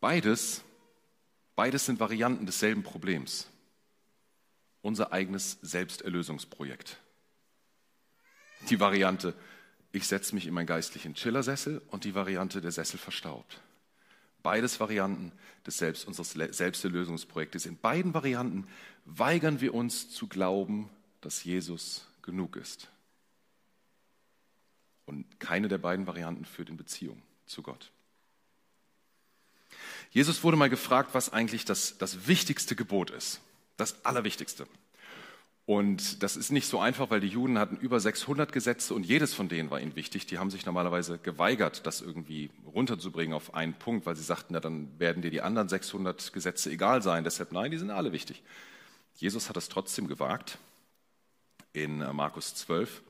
Beides 0.00 0.64
Beides 1.54 1.86
sind 1.86 2.00
Varianten 2.00 2.46
desselben 2.46 2.82
Problems. 2.82 3.48
Unser 4.80 5.12
eigenes 5.12 5.58
Selbsterlösungsprojekt. 5.62 6.98
Die 8.70 8.80
Variante, 8.80 9.34
ich 9.92 10.06
setze 10.06 10.34
mich 10.34 10.46
in 10.46 10.54
meinen 10.54 10.66
geistlichen 10.66 11.14
Chillersessel 11.14 11.82
und 11.90 12.04
die 12.04 12.14
Variante, 12.14 12.60
der 12.60 12.72
Sessel 12.72 12.98
verstaubt. 12.98 13.60
Beides 14.42 14.80
Varianten 14.80 15.32
des 15.66 15.78
Selbst, 15.78 16.06
unseres 16.06 16.32
Selbsterlösungsprojektes. 16.32 17.66
In 17.66 17.76
beiden 17.76 18.12
Varianten 18.12 18.66
weigern 19.04 19.60
wir 19.60 19.74
uns 19.74 20.10
zu 20.10 20.26
glauben, 20.26 20.90
dass 21.20 21.44
Jesus 21.44 22.06
genug 22.22 22.56
ist. 22.56 22.90
Und 25.04 25.38
keine 25.38 25.68
der 25.68 25.78
beiden 25.78 26.06
Varianten 26.06 26.44
führt 26.44 26.70
in 26.70 26.76
Beziehung 26.76 27.22
zu 27.46 27.62
Gott. 27.62 27.92
Jesus 30.12 30.44
wurde 30.44 30.58
mal 30.58 30.68
gefragt, 30.68 31.10
was 31.14 31.32
eigentlich 31.32 31.64
das, 31.64 31.96
das 31.96 32.26
wichtigste 32.26 32.76
Gebot 32.76 33.10
ist. 33.10 33.40
Das 33.78 34.04
Allerwichtigste. 34.04 34.66
Und 35.64 36.22
das 36.22 36.36
ist 36.36 36.52
nicht 36.52 36.66
so 36.66 36.80
einfach, 36.80 37.08
weil 37.08 37.20
die 37.20 37.28
Juden 37.28 37.58
hatten 37.58 37.76
über 37.76 37.98
600 37.98 38.52
Gesetze 38.52 38.92
und 38.92 39.06
jedes 39.06 39.32
von 39.32 39.48
denen 39.48 39.70
war 39.70 39.80
ihnen 39.80 39.96
wichtig. 39.96 40.26
Die 40.26 40.38
haben 40.38 40.50
sich 40.50 40.66
normalerweise 40.66 41.18
geweigert, 41.18 41.86
das 41.86 42.02
irgendwie 42.02 42.50
runterzubringen 42.66 43.32
auf 43.32 43.54
einen 43.54 43.72
Punkt, 43.72 44.04
weil 44.04 44.14
sie 44.14 44.22
sagten, 44.22 44.52
na, 44.52 44.60
dann 44.60 44.88
werden 44.98 45.22
dir 45.22 45.30
die 45.30 45.40
anderen 45.40 45.70
600 45.70 46.32
Gesetze 46.34 46.70
egal 46.70 47.00
sein. 47.00 47.24
Deshalb, 47.24 47.52
nein, 47.52 47.70
die 47.70 47.78
sind 47.78 47.90
alle 47.90 48.12
wichtig. 48.12 48.42
Jesus 49.16 49.48
hat 49.48 49.56
es 49.56 49.70
trotzdem 49.70 50.08
gewagt. 50.08 50.58
In 51.72 52.02
äh, 52.02 52.12
Markus 52.12 52.54
12, 52.54 53.00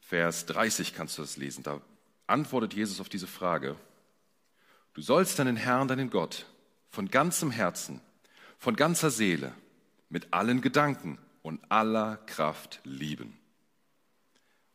Vers 0.00 0.46
30 0.46 0.94
kannst 0.94 1.18
du 1.18 1.22
das 1.22 1.36
lesen. 1.36 1.64
Da 1.64 1.82
antwortet 2.26 2.72
Jesus 2.72 3.00
auf 3.00 3.10
diese 3.10 3.26
Frage, 3.26 3.76
Du 4.94 5.02
sollst 5.02 5.40
deinen 5.40 5.56
Herrn, 5.56 5.88
deinen 5.88 6.08
Gott, 6.08 6.46
von 6.90 7.10
ganzem 7.10 7.50
Herzen, 7.50 8.00
von 8.58 8.76
ganzer 8.76 9.10
Seele, 9.10 9.52
mit 10.08 10.32
allen 10.32 10.60
Gedanken 10.60 11.18
und 11.42 11.60
aller 11.68 12.16
Kraft 12.26 12.80
lieben. 12.84 13.36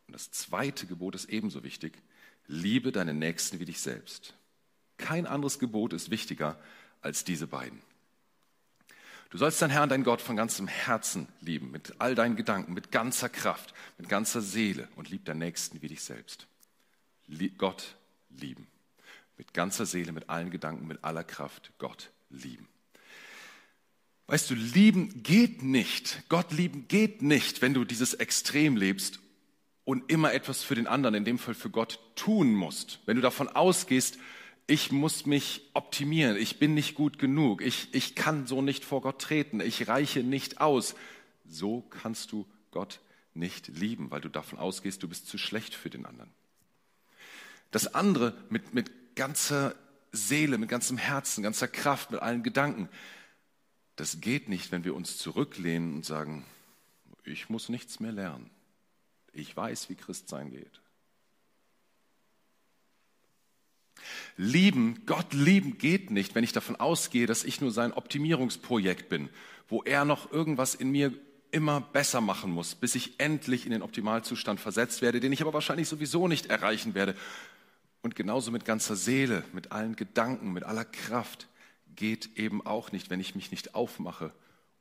Und 0.08 0.14
das 0.14 0.30
zweite 0.32 0.86
Gebot 0.88 1.16
ist 1.16 1.30
ebenso 1.30 1.64
wichtig. 1.64 1.94
Liebe 2.48 2.92
deinen 2.92 3.18
Nächsten 3.18 3.60
wie 3.60 3.66
dich 3.66 3.80
selbst. 3.80 4.34
Kein 4.98 5.26
anderes 5.26 5.58
Gebot 5.58 5.94
ist 5.94 6.12
wichtiger 6.12 6.60
als 7.02 7.24
diese 7.24 7.48
beiden. 7.48 7.82
Du 9.30 9.38
sollst 9.38 9.62
deinen 9.62 9.70
Herrn, 9.70 9.88
deinen 9.88 10.04
Gott 10.04 10.22
von 10.22 10.36
ganzem 10.36 10.68
Herzen 10.68 11.30
lieben, 11.40 11.72
mit 11.72 11.94
all 12.00 12.16
deinen 12.16 12.36
Gedanken, 12.36 12.74
mit 12.74 12.92
ganzer 12.92 13.30
Kraft, 13.30 13.74
mit 13.98 14.10
ganzer 14.10 14.42
Seele 14.42 14.90
und 14.98 15.10
lieb 15.10 15.24
deinen 15.24 15.40
Nächsten 15.40 15.82
wie 15.82 15.88
dich 15.88 16.02
selbst. 16.02 16.48
Gott 17.58 17.96
lieben 18.30 18.68
mit 19.40 19.54
ganzer 19.54 19.88
Seele, 19.88 20.12
mit 20.12 20.30
allen 20.30 20.52
Gedanken, 20.52 20.86
mit 20.86 21.04
aller 21.04 21.24
Kraft 21.24 21.72
Gott 21.80 22.12
lieben. 22.30 22.68
Weißt 24.28 24.52
du, 24.52 24.54
lieben 24.54 25.24
geht 25.24 25.64
nicht. 25.64 26.22
Gott 26.30 26.52
lieben 26.52 26.88
geht 26.88 27.24
nicht, 27.24 27.64
wenn 27.64 27.74
du 27.74 27.86
dieses 27.86 28.14
Extrem 28.14 28.76
lebst 28.76 29.20
und 29.86 30.12
immer 30.12 30.34
etwas 30.34 30.62
für 30.62 30.76
den 30.76 30.86
anderen, 30.86 31.16
in 31.16 31.26
dem 31.26 31.40
Fall 31.40 31.56
für 31.56 31.70
Gott, 31.70 32.00
tun 32.16 32.54
musst. 32.54 33.00
Wenn 33.06 33.16
du 33.16 33.22
davon 33.24 33.48
ausgehst, 33.48 34.20
ich 34.68 34.92
muss 34.92 35.26
mich 35.26 35.70
optimieren, 35.74 36.38
ich 36.38 36.60
bin 36.60 36.76
nicht 36.76 36.94
gut 36.94 37.18
genug, 37.18 37.64
ich, 37.64 37.88
ich 37.94 38.16
kann 38.16 38.46
so 38.46 38.62
nicht 38.62 38.84
vor 38.84 39.02
Gott 39.02 39.20
treten, 39.22 39.62
ich 39.62 39.88
reiche 39.88 40.22
nicht 40.22 40.62
aus. 40.62 40.96
So 41.48 41.82
kannst 41.90 42.34
du 42.34 42.46
Gott 42.72 43.00
nicht 43.34 43.70
lieben, 43.70 44.12
weil 44.12 44.22
du 44.22 44.30
davon 44.30 44.60
ausgehst, 44.60 45.02
du 45.02 45.08
bist 45.08 45.28
zu 45.28 45.38
schlecht 45.38 45.74
für 45.74 45.90
den 45.90 46.06
anderen. 46.06 46.30
Das 47.72 47.96
andere 47.96 48.36
mit, 48.50 48.74
mit 48.74 48.92
ganzer 49.20 49.76
Seele, 50.14 50.58
mit 50.58 50.70
ganzem 50.70 50.98
Herzen, 50.98 51.44
ganzer 51.44 51.68
Kraft, 51.68 52.10
mit 52.12 52.22
allen 52.22 52.42
Gedanken. 52.42 52.88
Das 53.98 54.22
geht 54.22 54.48
nicht, 54.48 54.72
wenn 54.72 54.86
wir 54.86 54.96
uns 54.96 55.18
zurücklehnen 55.18 55.94
und 55.94 56.06
sagen, 56.06 56.46
ich 57.26 57.50
muss 57.50 57.68
nichts 57.68 58.00
mehr 58.00 58.14
lernen. 58.14 58.50
Ich 59.34 59.56
weiß, 59.58 59.90
wie 59.90 59.96
Christsein 59.96 60.52
geht. 60.52 60.82
Lieben, 64.38 65.06
Gott 65.06 65.34
lieben 65.34 65.78
geht 65.78 66.12
nicht, 66.12 66.34
wenn 66.34 66.46
ich 66.46 66.54
davon 66.54 66.78
ausgehe, 66.78 67.28
dass 67.28 67.44
ich 67.44 67.60
nur 67.60 67.72
sein 67.72 67.92
Optimierungsprojekt 67.92 69.10
bin, 69.10 69.28
wo 69.68 69.84
er 69.84 70.06
noch 70.06 70.32
irgendwas 70.32 70.76
in 70.76 70.92
mir 70.92 71.14
immer 71.52 71.82
besser 71.82 72.22
machen 72.22 72.52
muss, 72.52 72.74
bis 72.76 72.96
ich 72.96 73.20
endlich 73.20 73.66
in 73.66 73.72
den 73.72 73.82
Optimalzustand 73.82 74.62
versetzt 74.62 75.02
werde, 75.02 75.20
den 75.20 75.34
ich 75.34 75.42
aber 75.42 75.54
wahrscheinlich 75.54 75.90
sowieso 75.90 76.30
nicht 76.30 76.46
erreichen 76.46 76.94
werde. 76.94 77.16
Und 78.02 78.16
genauso 78.16 78.52
mit 78.52 78.66
ganzer 78.66 78.96
Seele, 78.96 79.44
mit 79.52 79.72
allen 79.72 79.96
Gedanken, 79.96 80.54
mit 80.54 80.64
aller 80.64 80.86
Kraft 80.86 81.48
geht 81.96 82.38
eben 82.38 82.66
auch 82.66 82.92
nicht, 82.92 83.10
wenn 83.10 83.20
ich 83.20 83.36
mich 83.36 83.52
nicht 83.52 83.76
aufmache, 83.76 84.34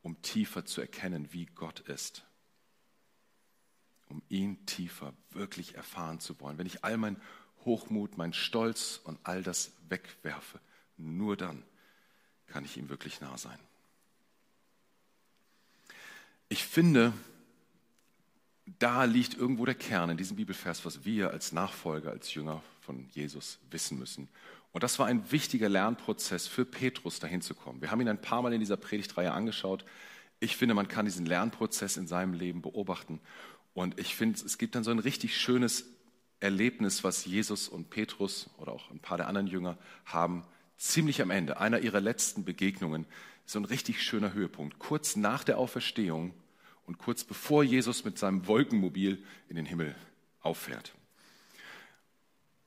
um 0.02 0.20
tiefer 0.22 0.64
zu 0.64 0.80
erkennen, 0.80 1.32
wie 1.32 1.46
Gott 1.46 1.80
ist. 1.80 2.25
Um 4.08 4.22
ihn 4.28 4.64
tiefer 4.66 5.12
wirklich 5.30 5.75
erfahren 5.75 6.20
zu 6.20 6.38
wollen. 6.40 6.58
Wenn 6.58 6.66
ich 6.66 6.84
all 6.84 6.96
mein 6.96 7.20
Hochmut, 7.64 8.16
mein 8.16 8.32
Stolz 8.32 9.00
und 9.02 9.18
all 9.25 9.42
das 9.42 9.72
wegwerfe, 9.88 10.60
nur 10.96 11.37
dann 11.37 11.64
kann 12.46 12.64
ich 12.64 12.76
ihm 12.76 12.88
wirklich 12.88 13.20
nah 13.20 13.37
sein. 13.37 13.58
Ich 16.48 16.64
finde, 16.64 17.12
da 18.78 19.04
liegt 19.04 19.34
irgendwo 19.34 19.64
der 19.64 19.75
Kern 19.75 20.10
in 20.10 20.16
diesem 20.16 20.37
Bibelvers, 20.37 20.84
was 20.84 21.04
wir 21.04 21.30
als 21.30 21.52
Nachfolger, 21.52 22.10
als 22.10 22.34
Jünger 22.34 22.62
von 22.80 23.08
Jesus 23.12 23.58
wissen 23.70 23.98
müssen. 23.98 24.28
Und 24.72 24.82
das 24.82 24.98
war 24.98 25.06
ein 25.06 25.30
wichtiger 25.32 25.68
Lernprozess 25.68 26.46
für 26.46 26.64
Petrus, 26.64 27.20
dahin 27.20 27.40
zu 27.40 27.54
kommen. 27.54 27.80
Wir 27.80 27.90
haben 27.90 28.00
ihn 28.00 28.08
ein 28.08 28.20
paar 28.20 28.42
Mal 28.42 28.52
in 28.52 28.60
dieser 28.60 28.76
Predigtreihe 28.76 29.32
angeschaut. 29.32 29.84
Ich 30.40 30.56
finde, 30.56 30.75
man 30.75 30.88
kann 30.88 31.04
diesen 31.04 31.26
Lernprozess 31.26 31.96
in 31.96 32.06
seinem 32.06 32.34
Leben 32.34 32.62
beobachten. 32.62 33.20
Und 33.75 33.98
ich 33.98 34.14
finde, 34.14 34.38
es 34.44 34.58
gibt 34.58 34.75
dann 34.75 34.84
so 34.84 34.90
ein 34.90 34.98
richtig 34.98 35.37
schönes 35.37 35.87
Erlebnis, 36.40 37.02
was 37.02 37.25
Jesus 37.25 37.68
und 37.68 37.90
Petrus 37.90 38.50
oder 38.58 38.72
auch 38.72 38.90
ein 38.90 39.00
paar 39.00 39.16
der 39.16 39.28
anderen 39.28 39.46
Jünger 39.46 39.78
haben, 40.04 40.44
ziemlich 40.76 41.20
am 41.22 41.30
Ende, 41.30 41.58
einer 41.58 41.80
ihrer 41.80 42.00
letzten 42.00 42.44
Begegnungen, 42.44 43.06
so 43.46 43.58
ein 43.58 43.64
richtig 43.64 44.02
schöner 44.02 44.32
Höhepunkt. 44.34 44.78
Kurz 44.78 45.16
nach 45.16 45.42
der 45.42 45.58
Auferstehung 45.58 46.34
und 46.88 46.99
kurz 46.99 47.23
bevor 47.23 47.62
Jesus 47.62 48.04
mit 48.04 48.18
seinem 48.18 48.47
Wolkenmobil 48.47 49.23
in 49.49 49.57
den 49.57 49.66
Himmel 49.66 49.95
auffährt. 50.40 50.95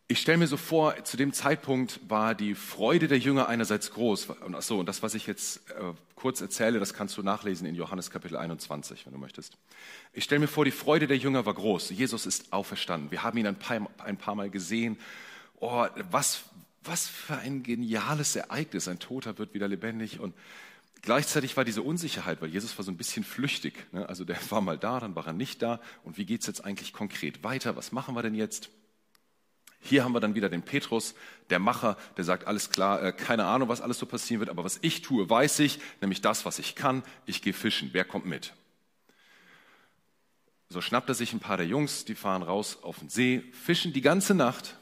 Ich 0.07 0.19
stelle 0.19 0.37
mir 0.37 0.47
so 0.47 0.57
vor, 0.57 1.03
zu 1.05 1.17
dem 1.17 1.33
Zeitpunkt 1.33 2.01
war 2.07 2.35
die 2.35 2.53
Freude 2.53 3.07
der 3.07 3.17
Jünger 3.17 3.47
einerseits 3.47 3.91
groß. 3.91 4.25
Und 4.25 4.55
ach 4.55 4.69
und 4.71 4.85
das, 4.85 5.01
was 5.01 5.15
ich 5.15 5.25
jetzt 5.25 5.69
äh, 5.71 5.93
kurz 6.15 6.41
erzähle, 6.41 6.79
das 6.79 6.93
kannst 6.93 7.17
du 7.17 7.23
nachlesen 7.23 7.65
in 7.65 7.75
Johannes 7.75 8.11
Kapitel 8.11 8.35
21, 8.37 9.05
wenn 9.05 9.13
du 9.13 9.19
möchtest. 9.19 9.57
Ich 10.11 10.25
stelle 10.25 10.39
mir 10.39 10.47
vor, 10.47 10.65
die 10.65 10.71
Freude 10.71 11.07
der 11.07 11.17
Jünger 11.17 11.45
war 11.45 11.53
groß. 11.53 11.91
Jesus 11.91 12.25
ist 12.25 12.51
auferstanden. 12.51 13.09
Wir 13.09 13.23
haben 13.23 13.37
ihn 13.37 13.47
ein 13.47 13.57
paar, 13.57 13.89
ein 13.99 14.17
paar 14.17 14.35
Mal 14.35 14.49
gesehen. 14.49 14.99
Oh, 15.61 15.87
was, 16.11 16.43
was 16.83 17.07
für 17.07 17.37
ein 17.37 17.63
geniales 17.63 18.35
Ereignis. 18.35 18.89
Ein 18.89 18.99
Toter 18.99 19.37
wird 19.37 19.53
wieder 19.53 19.69
lebendig. 19.69 20.19
Und 20.19 20.35
gleichzeitig 21.01 21.57
war 21.57 21.65
diese 21.65 21.81
Unsicherheit, 21.81 22.41
weil 22.41 22.49
Jesus 22.49 22.77
war 22.77 22.85
so 22.85 22.91
ein 22.91 22.97
bisschen 22.97 23.23
flüchtig. 23.23 23.85
Ne? 23.91 24.07
Also 24.07 24.25
der 24.25 24.37
war 24.49 24.61
mal 24.61 24.77
da, 24.77 24.99
dann 24.99 25.15
war 25.15 25.27
er 25.27 25.33
nicht 25.33 25.61
da. 25.61 25.79
Und 26.03 26.17
wie 26.17 26.25
geht 26.25 26.41
es 26.41 26.47
jetzt 26.47 26.63
eigentlich 26.65 26.93
konkret 26.93 27.43
weiter? 27.43 27.75
Was 27.75 27.91
machen 27.91 28.15
wir 28.15 28.21
denn 28.21 28.35
jetzt? 28.35 28.69
Hier 29.83 30.03
haben 30.03 30.13
wir 30.13 30.19
dann 30.19 30.35
wieder 30.35 30.47
den 30.47 30.61
Petrus, 30.61 31.15
der 31.49 31.57
Macher, 31.57 31.97
der 32.15 32.23
sagt, 32.23 32.45
alles 32.45 32.69
klar, 32.69 33.03
äh, 33.03 33.11
keine 33.11 33.45
Ahnung, 33.45 33.67
was 33.67 33.81
alles 33.81 33.97
so 33.97 34.05
passieren 34.05 34.39
wird, 34.39 34.51
aber 34.51 34.63
was 34.63 34.77
ich 34.83 35.01
tue, 35.01 35.27
weiß 35.27 35.59
ich, 35.59 35.79
nämlich 36.01 36.21
das, 36.21 36.45
was 36.45 36.59
ich 36.59 36.75
kann. 36.75 37.03
Ich 37.25 37.41
gehe 37.41 37.53
fischen. 37.53 37.89
Wer 37.91 38.05
kommt 38.05 38.27
mit? 38.27 38.53
So 40.69 40.81
schnappt 40.81 41.09
er 41.09 41.15
sich 41.15 41.33
ein 41.33 41.39
paar 41.39 41.57
der 41.57 41.65
Jungs, 41.65 42.05
die 42.05 42.15
fahren 42.15 42.43
raus 42.43 42.77
auf 42.83 42.99
den 42.99 43.09
See, 43.09 43.43
fischen 43.51 43.91
die 43.91 44.01
ganze 44.01 44.35
Nacht, 44.35 44.77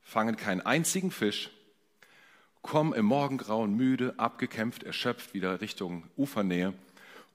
fangen 0.00 0.36
keinen 0.36 0.62
einzigen 0.62 1.10
Fisch, 1.10 1.50
kommen 2.62 2.92
im 2.92 3.06
Morgengrauen 3.06 3.74
müde, 3.74 4.14
abgekämpft, 4.18 4.82
erschöpft 4.82 5.34
wieder 5.34 5.60
Richtung 5.60 6.04
Ufernähe. 6.16 6.74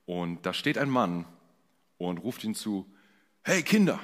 Und 0.06 0.46
da 0.46 0.54
steht 0.54 0.78
ein 0.78 0.90
Mann 0.90 1.26
und 1.98 2.20
ruft 2.20 2.44
ihnen 2.44 2.56
zu, 2.56 2.86
hey 3.44 3.64
Kinder, 3.64 4.00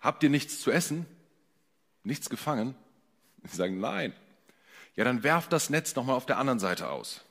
habt 0.00 0.22
ihr 0.22 0.30
nichts 0.30 0.60
zu 0.60 0.70
essen? 0.70 1.06
Nichts 2.02 2.30
gefangen? 2.30 2.74
Sie 3.44 3.56
sagen, 3.56 3.80
nein. 3.80 4.12
Ja, 4.96 5.04
dann 5.04 5.22
werft 5.22 5.52
das 5.52 5.70
Netz 5.70 5.94
nochmal 5.94 6.16
auf 6.16 6.26
der 6.26 6.38
anderen 6.38 6.58
Seite 6.58 6.88
aus. 6.88 7.22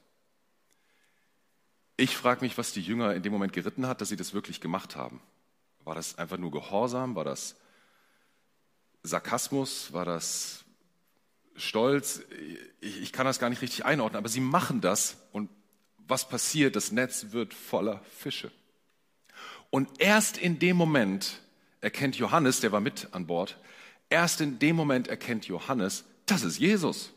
Ich 1.97 2.15
frage 2.15 2.41
mich, 2.41 2.57
was 2.57 2.71
die 2.71 2.81
Jünger 2.81 3.15
in 3.15 3.23
dem 3.23 3.33
Moment 3.33 3.53
geritten 3.53 3.87
hat, 3.87 4.01
dass 4.01 4.09
sie 4.09 4.15
das 4.15 4.33
wirklich 4.33 4.61
gemacht 4.61 4.95
haben. 4.95 5.19
War 5.83 5.95
das 5.95 6.17
einfach 6.17 6.37
nur 6.37 6.51
Gehorsam? 6.51 7.15
War 7.15 7.23
das 7.23 7.55
Sarkasmus? 9.03 9.91
War 9.93 10.05
das 10.05 10.63
Stolz? 11.57 12.21
Ich, 12.79 13.01
ich 13.01 13.11
kann 13.11 13.25
das 13.25 13.39
gar 13.39 13.49
nicht 13.49 13.61
richtig 13.61 13.85
einordnen, 13.85 14.17
aber 14.17 14.29
sie 14.29 14.39
machen 14.39 14.81
das 14.81 15.17
und 15.31 15.49
was 16.07 16.29
passiert? 16.29 16.75
Das 16.75 16.91
Netz 16.91 17.27
wird 17.31 17.53
voller 17.53 18.01
Fische. 18.17 18.51
Und 19.69 19.89
erst 19.99 20.37
in 20.37 20.59
dem 20.59 20.77
Moment 20.77 21.41
erkennt 21.81 22.15
Johannes, 22.15 22.61
der 22.61 22.71
war 22.71 22.79
mit 22.79 23.09
an 23.11 23.27
Bord, 23.27 23.57
erst 24.09 24.41
in 24.41 24.59
dem 24.59 24.75
Moment 24.75 25.07
erkennt 25.07 25.45
Johannes, 25.47 26.05
das 26.25 26.43
ist 26.43 26.59
Jesus. 26.59 27.11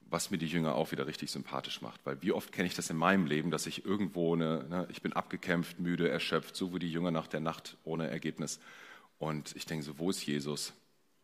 Was 0.00 0.30
mir 0.30 0.38
die 0.38 0.46
Jünger 0.46 0.74
auch 0.74 0.92
wieder 0.92 1.06
richtig 1.06 1.30
sympathisch 1.30 1.80
macht, 1.80 2.04
weil 2.04 2.20
wie 2.22 2.32
oft 2.32 2.52
kenne 2.52 2.68
ich 2.68 2.74
das 2.74 2.90
in 2.90 2.96
meinem 2.96 3.26
Leben, 3.26 3.50
dass 3.50 3.66
ich 3.66 3.84
irgendwo, 3.84 4.34
eine, 4.34 4.64
ne, 4.68 4.86
ich 4.90 5.00
bin 5.02 5.14
abgekämpft, 5.14 5.80
müde, 5.80 6.08
erschöpft, 6.08 6.54
so 6.54 6.74
wie 6.74 6.78
die 6.78 6.92
Jünger 6.92 7.10
nach 7.10 7.26
der 7.26 7.40
Nacht 7.40 7.78
ohne 7.84 8.08
Ergebnis. 8.08 8.60
Und 9.18 9.56
ich 9.56 9.66
denke 9.66 9.84
so, 9.84 9.98
wo 9.98 10.10
ist 10.10 10.24
Jesus? 10.26 10.74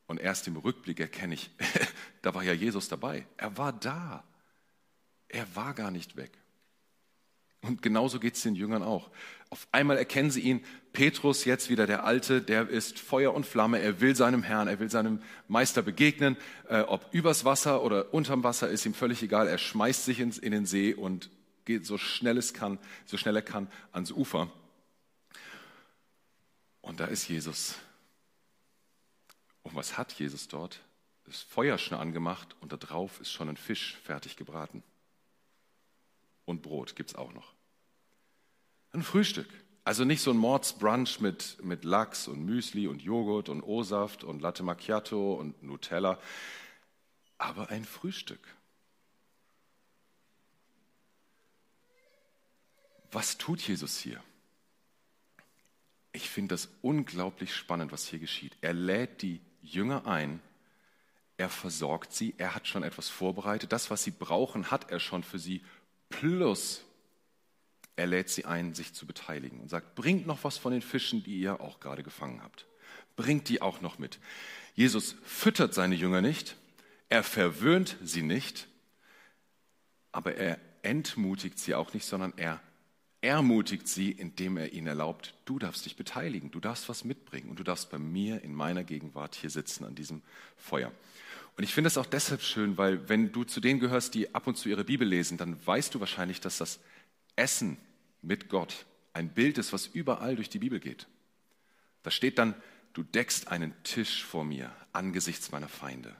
Und 0.09 0.19
erst 0.19 0.49
im 0.49 0.57
Rückblick 0.57 0.99
erkenne 0.99 1.35
ich, 1.35 1.51
da 2.23 2.35
war 2.35 2.43
ja 2.43 2.53
Jesus 2.53 2.89
dabei. 2.89 3.27
Er 3.37 3.57
war 3.57 3.73
da. 3.73 4.25
Er 5.29 5.47
war 5.55 5.75
gar 5.75 5.93
nicht 5.93 6.17
weg. 6.17 6.33
Und 7.61 7.83
genauso 7.83 8.19
geht 8.19 8.35
es 8.35 8.43
den 8.43 8.55
Jüngern 8.55 8.83
auch. 8.83 9.11
Auf 9.51 9.69
einmal 9.71 9.99
erkennen 9.99 10.31
sie 10.31 10.41
ihn, 10.41 10.65
Petrus 10.93 11.45
jetzt 11.45 11.69
wieder 11.69 11.87
der 11.87 12.05
Alte, 12.05 12.41
der 12.41 12.69
ist 12.69 12.99
Feuer 12.99 13.35
und 13.35 13.45
Flamme, 13.45 13.81
er 13.81 14.01
will 14.01 14.17
seinem 14.17 14.43
Herrn, 14.43 14.69
er 14.69 14.81
will 14.81 14.91
seinem 14.91 15.21
Meister 15.47 15.83
begegnen, 15.83 16.37
äh, 16.69 16.81
ob 16.81 17.13
übers 17.13 17.45
Wasser 17.45 17.83
oder 17.83 18.15
unterm 18.15 18.45
Wasser 18.45 18.69
ist 18.69 18.87
ihm 18.87 18.95
völlig 18.95 19.23
egal, 19.23 19.47
er 19.47 19.59
schmeißt 19.59 20.05
sich 20.05 20.21
ins, 20.21 20.39
in 20.39 20.53
den 20.53 20.67
See 20.67 20.95
und 20.95 21.31
geht 21.65 21.85
so 21.85 21.99
schnell 21.99 22.39
es 22.39 22.55
kann, 22.55 22.79
so 23.05 23.17
schnell 23.17 23.37
er 23.37 23.43
kann 23.43 23.69
ans 23.93 24.13
Ufer. 24.13 24.51
Und 26.81 27.01
da 27.01 27.05
ist 27.05 27.29
Jesus. 27.29 27.75
Und 29.69 29.77
was 29.77 29.99
hat 29.99 30.13
Jesus 30.15 30.49
dort? 30.49 30.81
Das 31.25 31.43
Feuer 31.43 31.77
schon 31.77 31.99
angemacht 31.99 32.57
und 32.61 32.73
da 32.73 32.79
drauf 32.79 33.21
ist 33.21 33.31
schon 33.31 33.51
ein 33.51 33.59
Fisch 33.59 33.99
fertig 34.03 34.37
gebraten 34.37 34.83
und 36.47 36.63
Brot 36.63 36.97
gibt 36.97 37.11
es 37.11 37.17
auch 37.17 37.33
noch. 37.35 37.53
Ein 38.93 39.03
Frühstück. 39.03 39.49
Also 39.85 40.07
nicht 40.07 40.23
so 40.23 40.31
ein 40.31 40.39
Mordsbrunch 40.39 41.21
mit, 41.21 41.63
mit 41.63 41.85
Lachs 41.85 42.29
und 42.29 42.47
Müsli 42.47 42.87
und 42.87 43.03
Joghurt 43.03 43.51
und 43.51 43.63
O-Saft 43.63 44.25
und 44.25 44.41
Latte 44.41 44.63
Macchiato 44.63 45.35
und 45.35 45.63
Nutella, 45.63 46.19
aber 47.37 47.69
ein 47.69 47.85
Frühstück. 47.85 48.41
Was 53.11 53.37
tut 53.37 53.61
Jesus 53.61 53.99
hier? 53.99 54.23
Ich 56.13 56.31
finde 56.31 56.55
das 56.55 56.71
unglaublich 56.81 57.55
spannend, 57.55 57.93
was 57.93 58.07
hier 58.07 58.19
geschieht. 58.19 58.57
Er 58.63 58.73
lädt 58.73 59.21
die 59.21 59.43
Jünger 59.73 60.07
ein, 60.07 60.41
er 61.37 61.49
versorgt 61.49 62.13
sie, 62.13 62.35
er 62.37 62.55
hat 62.55 62.67
schon 62.67 62.83
etwas 62.83 63.09
vorbereitet. 63.09 63.73
Das, 63.73 63.91
was 63.91 64.03
sie 64.03 64.11
brauchen, 64.11 64.71
hat 64.71 64.91
er 64.91 64.99
schon 64.99 65.23
für 65.23 65.39
sie 65.39 65.63
Plus, 66.09 66.85
er 67.97 68.07
lädt 68.07 68.31
sie 68.31 68.45
ein, 68.45 68.75
sich 68.75 68.95
zu 68.95 69.07
beteiligen 69.07 69.61
und 69.61 69.69
sagt, 69.69 69.95
bringt 69.95 70.27
noch 70.27 70.45
was 70.45 70.59
von 70.59 70.73
den 70.73 70.83
Fischen, 70.83 71.23
die 71.23 71.39
ihr 71.39 71.61
auch 71.61 71.81
gerade 71.81 72.03
gefangen 72.03 72.43
habt. 72.43 72.67
Bringt 73.17 73.49
die 73.49 73.61
auch 73.61 73.81
noch 73.81 73.99
mit. 73.99 74.19
Jesus 74.75 75.17
füttert 75.25 75.75
seine 75.75 75.97
Jünger 75.97 76.23
nicht, 76.23 76.57
er 77.09 77.23
verwöhnt 77.23 77.97
sie 78.03 78.23
nicht, 78.23 78.69
aber 80.13 80.37
er 80.37 80.59
entmutigt 80.83 81.59
sie 81.59 81.75
auch 81.75 81.93
nicht, 81.93 82.07
sondern 82.07 82.33
er 82.37 82.61
ermutigt 83.21 83.89
sie, 83.89 84.13
indem 84.13 84.57
er 84.57 84.73
ihnen 84.73 84.87
erlaubt, 84.87 85.35
du 85.45 85.59
darfst 85.59 85.85
dich 85.85 85.97
beteiligen, 85.97 86.51
du 86.51 86.61
darfst 86.61 86.89
was 86.89 87.05
mitbringen 87.05 87.51
und 87.51 87.59
du 87.59 87.65
darfst 87.65 87.91
bei 87.91 87.99
mir 87.99 88.43
in 88.43 88.55
meiner 88.55 88.85
Gegenwart 88.85 89.35
hier 89.35 89.51
sitzen 89.51 89.85
an 89.85 89.95
diesem 89.95 90.23
Feuer. 90.57 90.93
Und 91.57 91.65
ich 91.65 91.75
finde 91.75 91.89
es 91.89 91.99
auch 91.99 92.07
deshalb 92.07 92.43
schön, 92.43 92.79
weil 92.79 93.09
wenn 93.09 93.33
du 93.33 93.43
zu 93.43 93.61
denen 93.61 93.81
gehörst, 93.81 94.15
die 94.15 94.33
ab 94.35 94.47
und 94.47 94.57
zu 94.57 94.69
ihre 94.69 94.85
Bibel 94.85 95.07
lesen, 95.07 95.37
dann 95.39 95.57
weißt 95.67 95.93
du 95.95 96.01
wahrscheinlich, 96.01 96.41
dass 96.41 96.59
das 96.59 96.79
Essen 97.35 97.77
mit 98.23 98.49
Gott 98.49 98.87
ein 99.13 99.31
Bild 99.31 99.59
ist, 99.59 99.73
was 99.73 99.89
überall 99.89 100.37
durch 100.37 100.49
die 100.49 100.61
Bibel 100.61 100.79
geht. 100.79 101.09
Da 102.05 102.13
steht 102.13 102.39
dann, 102.39 102.55
du 102.93 103.03
deckst 103.03 103.49
einen 103.49 103.75
Tisch 103.83 104.25
vor 104.25 104.45
mir 104.45 104.73
angesichts 104.93 105.51
meiner 105.51 105.69
Feinde, 105.69 106.15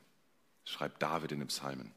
schreibt 0.65 1.01
David 1.03 1.31
in 1.31 1.39
den 1.39 1.49
Psalmen. 1.49 1.93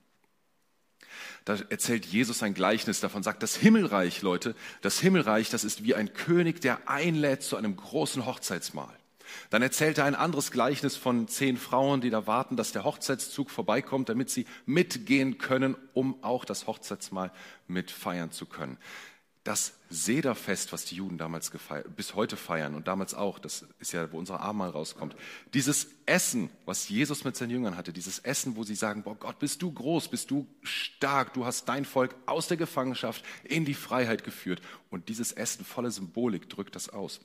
Da 1.46 1.58
erzählt 1.70 2.06
Jesus 2.06 2.44
ein 2.44 2.54
Gleichnis 2.54 3.00
davon, 3.00 3.24
sagt, 3.24 3.44
das 3.44 3.56
Himmelreich, 3.56 4.22
Leute, 4.22 4.56
das 4.82 5.00
Himmelreich, 5.00 5.50
das 5.50 5.64
ist 5.64 5.84
wie 5.84 5.96
ein 5.96 6.14
König, 6.14 6.62
der 6.62 6.90
einlädt 6.90 7.44
zu 7.44 7.58
einem 7.58 7.76
großen 7.76 8.26
Hochzeitsmahl. 8.26 8.96
Dann 9.50 9.62
erzählt 9.62 9.98
er 9.98 10.06
ein 10.06 10.16
anderes 10.16 10.52
Gleichnis 10.52 10.96
von 10.96 11.28
zehn 11.28 11.58
Frauen, 11.58 12.02
die 12.02 12.10
da 12.10 12.28
warten, 12.28 12.58
dass 12.58 12.72
der 12.72 12.84
Hochzeitszug 12.84 13.50
vorbeikommt, 13.50 14.10
damit 14.10 14.30
sie 14.30 14.46
mitgehen 14.66 15.38
können, 15.38 15.76
um 15.94 16.22
auch 16.24 16.46
das 16.46 16.68
Hochzeitsmahl 16.68 17.32
mitfeiern 17.68 18.32
zu 18.32 18.46
können. 18.46 18.78
Das 19.44 19.74
Sederfest, 19.90 20.72
was 20.72 20.86
die 20.86 20.96
Juden 20.96 21.18
damals 21.18 21.50
gefeiert, 21.50 21.96
bis 21.96 22.14
heute 22.14 22.38
feiern 22.38 22.76
und 22.76 22.88
damals 22.88 23.16
auch, 23.16 23.40
das 23.40 23.66
ist 23.80 23.92
ja, 23.92 24.12
wo 24.12 24.20
unser 24.20 24.40
Abendmahl 24.40 24.70
rauskommt, 24.70 25.16
dieses 25.56 25.88
Essen, 26.06 26.52
was 26.66 26.88
Jesus 26.90 27.24
mit 27.24 27.36
seinen 27.36 27.50
Jüngern 27.50 27.76
hatte, 27.76 27.92
dieses 27.92 28.20
Essen, 28.20 28.56
wo 28.56 28.64
sie 28.64 28.76
sagen, 28.76 29.02
boah 29.02 29.16
Gott, 29.16 29.40
bist 29.40 29.62
du 29.64 29.72
groß, 29.72 30.10
bist 30.10 30.30
du 30.30 30.48
stark, 30.62 31.34
du 31.34 31.44
hast 31.44 31.68
dein 31.68 31.86
Volk 31.86 32.16
aus 32.28 32.48
der 32.48 32.58
Gefangenschaft 32.58 33.26
in 33.44 33.66
die 33.66 33.74
Freiheit 33.74 34.24
geführt 34.24 34.62
und 34.92 35.10
dieses 35.10 35.32
Essen 35.32 35.66
voller 35.66 35.92
Symbolik 35.92 36.48
drückt 36.48 36.76
das 36.76 36.90
aus. 36.90 37.20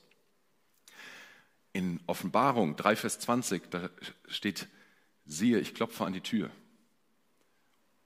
In 1.71 1.99
Offenbarung 2.07 2.75
3, 2.75 2.95
Vers 2.95 3.19
20, 3.19 3.69
da 3.69 3.91
steht, 4.27 4.67
siehe, 5.25 5.59
ich 5.59 5.75
klopfe 5.75 6.03
an 6.03 6.13
die 6.13 6.21
Tür. 6.21 6.49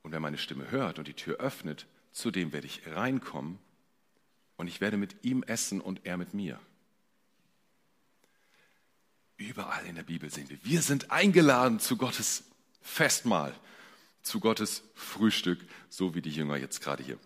Und 0.02 0.12
wer 0.12 0.20
meine 0.20 0.36
Stimme 0.36 0.70
hört 0.70 0.98
und 0.98 1.08
die 1.08 1.14
Tür 1.14 1.38
öffnet, 1.38 1.86
zu 2.10 2.30
dem 2.30 2.52
werde 2.52 2.66
ich 2.66 2.86
reinkommen 2.86 3.58
und 4.62 4.68
ich 4.68 4.80
werde 4.80 4.96
mit 4.96 5.24
ihm 5.24 5.42
essen 5.42 5.80
und 5.80 6.02
er 6.04 6.16
mit 6.16 6.34
mir. 6.34 6.56
Überall 9.36 9.84
in 9.86 9.96
der 9.96 10.04
Bibel 10.04 10.30
sehen 10.30 10.48
wir, 10.48 10.58
wir 10.62 10.82
sind 10.82 11.10
eingeladen 11.10 11.80
zu 11.80 11.96
Gottes 11.96 12.44
Festmahl, 12.80 13.52
zu 14.22 14.38
Gottes 14.38 14.84
Frühstück, 14.94 15.58
so 15.88 16.14
wie 16.14 16.22
die 16.22 16.30
Jünger 16.30 16.58
jetzt 16.58 16.80
gerade 16.80 17.02
hier. 17.02 17.18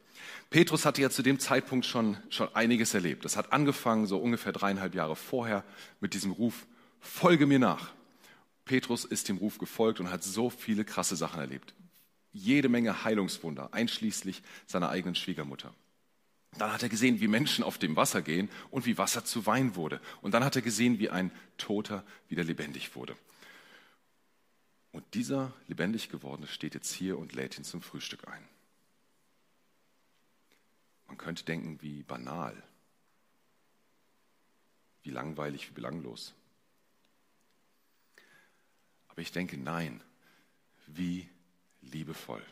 Petrus 0.49 0.87
hatte 0.87 1.03
ja 1.03 1.11
zu 1.11 1.22
dem 1.22 1.38
Zeitpunkt 1.38 1.85
schon, 1.85 2.16
schon 2.31 2.49
einiges 2.55 2.94
erlebt. 2.94 3.27
Das 3.27 3.37
hat 3.37 3.53
angefangen 3.53 4.07
so 4.07 4.16
ungefähr 4.16 4.53
dreieinhalb 4.53 4.94
Jahre 4.94 5.14
vorher 5.14 5.62
mit 6.01 6.14
diesem 6.14 6.31
Ruf, 6.31 6.66
folge 7.01 7.44
mir 7.44 7.59
nach. 7.59 7.92
Petrus 8.64 9.05
ist 9.05 9.29
dem 9.29 9.37
Ruf 9.37 9.59
gefolgt 9.59 10.01
und 10.01 10.11
hat 10.11 10.25
so 10.25 10.49
viele 10.49 10.87
krasse 10.87 11.16
Sachen 11.16 11.38
erlebt. 11.38 11.75
Jede 12.33 12.70
Menge 12.70 13.05
Heilungswunder, 13.05 13.75
einschließlich 13.75 14.42
seiner 14.66 14.88
eigenen 14.88 15.16
Schwiegermutter. 15.16 15.75
Dann 16.53 16.73
hat 16.73 16.83
er 16.83 16.89
gesehen, 16.89 17.21
wie 17.21 17.29
Menschen 17.29 17.65
auf 17.65 17.79
dem 17.79 17.97
Wasser 17.97 18.23
gehen 18.23 18.49
und 18.71 18.87
wie 18.87 18.97
Wasser 18.99 19.25
zu 19.25 19.45
Wein 19.47 19.77
wurde. 19.77 20.01
Und 20.23 20.33
dann 20.33 20.45
hat 20.45 20.57
er 20.57 20.63
gesehen, 20.63 20.99
wie 20.99 21.11
ein 21.11 21.31
Toter 21.59 22.05
wieder 22.29 22.45
lebendig 22.45 22.95
wurde. 22.97 23.17
Und 24.93 25.05
dieser 25.13 25.53
lebendig 25.69 26.09
gewordene 26.09 26.49
steht 26.49 26.73
jetzt 26.75 26.93
hier 26.93 27.19
und 27.19 27.35
lädt 27.35 27.59
ihn 27.59 27.65
zum 27.65 27.83
Frühstück 27.83 28.27
ein. 28.29 28.49
Man 31.07 31.19
könnte 31.19 31.45
denken, 31.45 31.81
wie 31.83 32.03
banal, 32.03 32.61
wie 35.03 35.11
langweilig, 35.11 35.69
wie 35.69 35.75
belanglos. 35.75 36.35
Aber 39.09 39.21
ich 39.21 39.33
denke, 39.33 39.57
nein, 39.59 40.03
wie 40.87 41.29
liebevoll. 41.83 42.45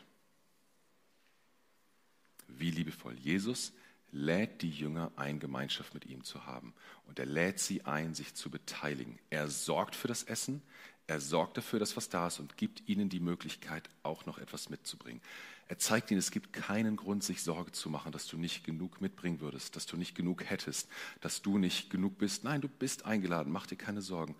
Wie 2.47 2.71
liebevoll. 2.71 3.15
Jesus 3.15 3.73
lädt 4.15 4.61
die 4.61 4.71
Jünger 4.71 5.11
ein, 5.17 5.39
Gemeinschaft 5.39 5.93
mit 5.93 6.05
ihm 6.05 6.23
zu 6.23 6.45
haben. 6.45 6.73
Und 7.05 7.19
er 7.19 7.25
lädt 7.25 7.59
sie 7.59 7.85
ein, 7.85 8.15
sich 8.15 8.33
zu 8.33 8.49
beteiligen. 8.49 9.19
Er 9.29 9.49
sorgt 9.49 9.95
für 9.95 10.07
das 10.07 10.23
Essen, 10.23 10.61
er 11.07 11.19
sorgt 11.19 11.57
dafür, 11.57 11.79
dass 11.79 11.97
was 11.97 12.09
da 12.09 12.27
ist 12.27 12.39
und 12.39 12.57
gibt 12.57 12.87
ihnen 12.87 13.09
die 13.09 13.19
Möglichkeit, 13.19 13.89
auch 14.01 14.25
noch 14.25 14.39
etwas 14.39 14.69
mitzubringen. 14.69 15.21
Er 15.67 15.77
zeigt 15.77 16.09
ihnen, 16.09 16.19
es 16.19 16.31
gibt 16.31 16.53
keinen 16.53 16.95
Grund, 16.95 17.23
sich 17.23 17.43
Sorge 17.43 17.73
zu 17.73 17.89
machen, 17.89 18.11
dass 18.11 18.25
du 18.27 18.37
nicht 18.37 18.63
genug 18.63 19.01
mitbringen 19.01 19.39
würdest, 19.39 19.75
dass 19.75 19.85
du 19.85 19.97
nicht 19.97 20.15
genug 20.15 20.43
hättest, 20.45 20.87
dass 21.21 21.41
du 21.41 21.57
nicht 21.57 21.89
genug 21.89 22.17
bist. 22.17 22.43
Nein, 22.43 22.61
du 22.61 22.69
bist 22.69 23.05
eingeladen, 23.05 23.51
mach 23.51 23.67
dir 23.67 23.75
keine 23.75 24.01
Sorgen. 24.01 24.35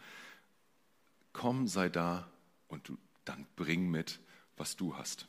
Komm, 1.33 1.67
sei 1.67 1.89
da 1.89 2.31
und 2.67 2.87
du, 2.87 2.97
dann 3.25 3.45
bring 3.55 3.89
mit, 3.89 4.19
was 4.57 4.75
du 4.75 4.95
hast. 4.95 5.27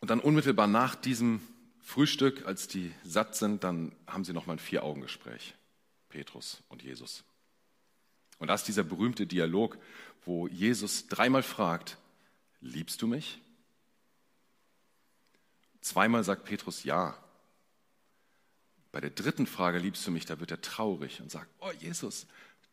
Und 0.00 0.10
dann 0.10 0.20
unmittelbar 0.20 0.66
nach 0.66 0.94
diesem 0.94 1.40
Frühstück, 1.84 2.46
als 2.46 2.66
die 2.66 2.92
satt 3.04 3.36
sind, 3.36 3.62
dann 3.62 3.94
haben 4.06 4.24
sie 4.24 4.32
nochmal 4.32 4.56
ein 4.56 4.58
Vier-Augen-Gespräch, 4.58 5.54
Petrus 6.08 6.62
und 6.68 6.82
Jesus. 6.82 7.24
Und 8.38 8.48
da 8.48 8.54
ist 8.54 8.64
dieser 8.64 8.82
berühmte 8.82 9.26
Dialog, 9.26 9.78
wo 10.24 10.48
Jesus 10.48 11.06
dreimal 11.06 11.42
fragt, 11.42 11.98
liebst 12.60 13.02
du 13.02 13.06
mich? 13.06 13.38
Zweimal 15.82 16.24
sagt 16.24 16.46
Petrus 16.46 16.84
ja. 16.84 17.22
Bei 18.90 19.00
der 19.00 19.10
dritten 19.10 19.46
Frage, 19.46 19.78
liebst 19.78 20.06
du 20.06 20.10
mich, 20.10 20.24
da 20.24 20.40
wird 20.40 20.50
er 20.50 20.62
traurig 20.62 21.20
und 21.20 21.30
sagt, 21.30 21.50
oh 21.60 21.72
Jesus, 21.72 22.26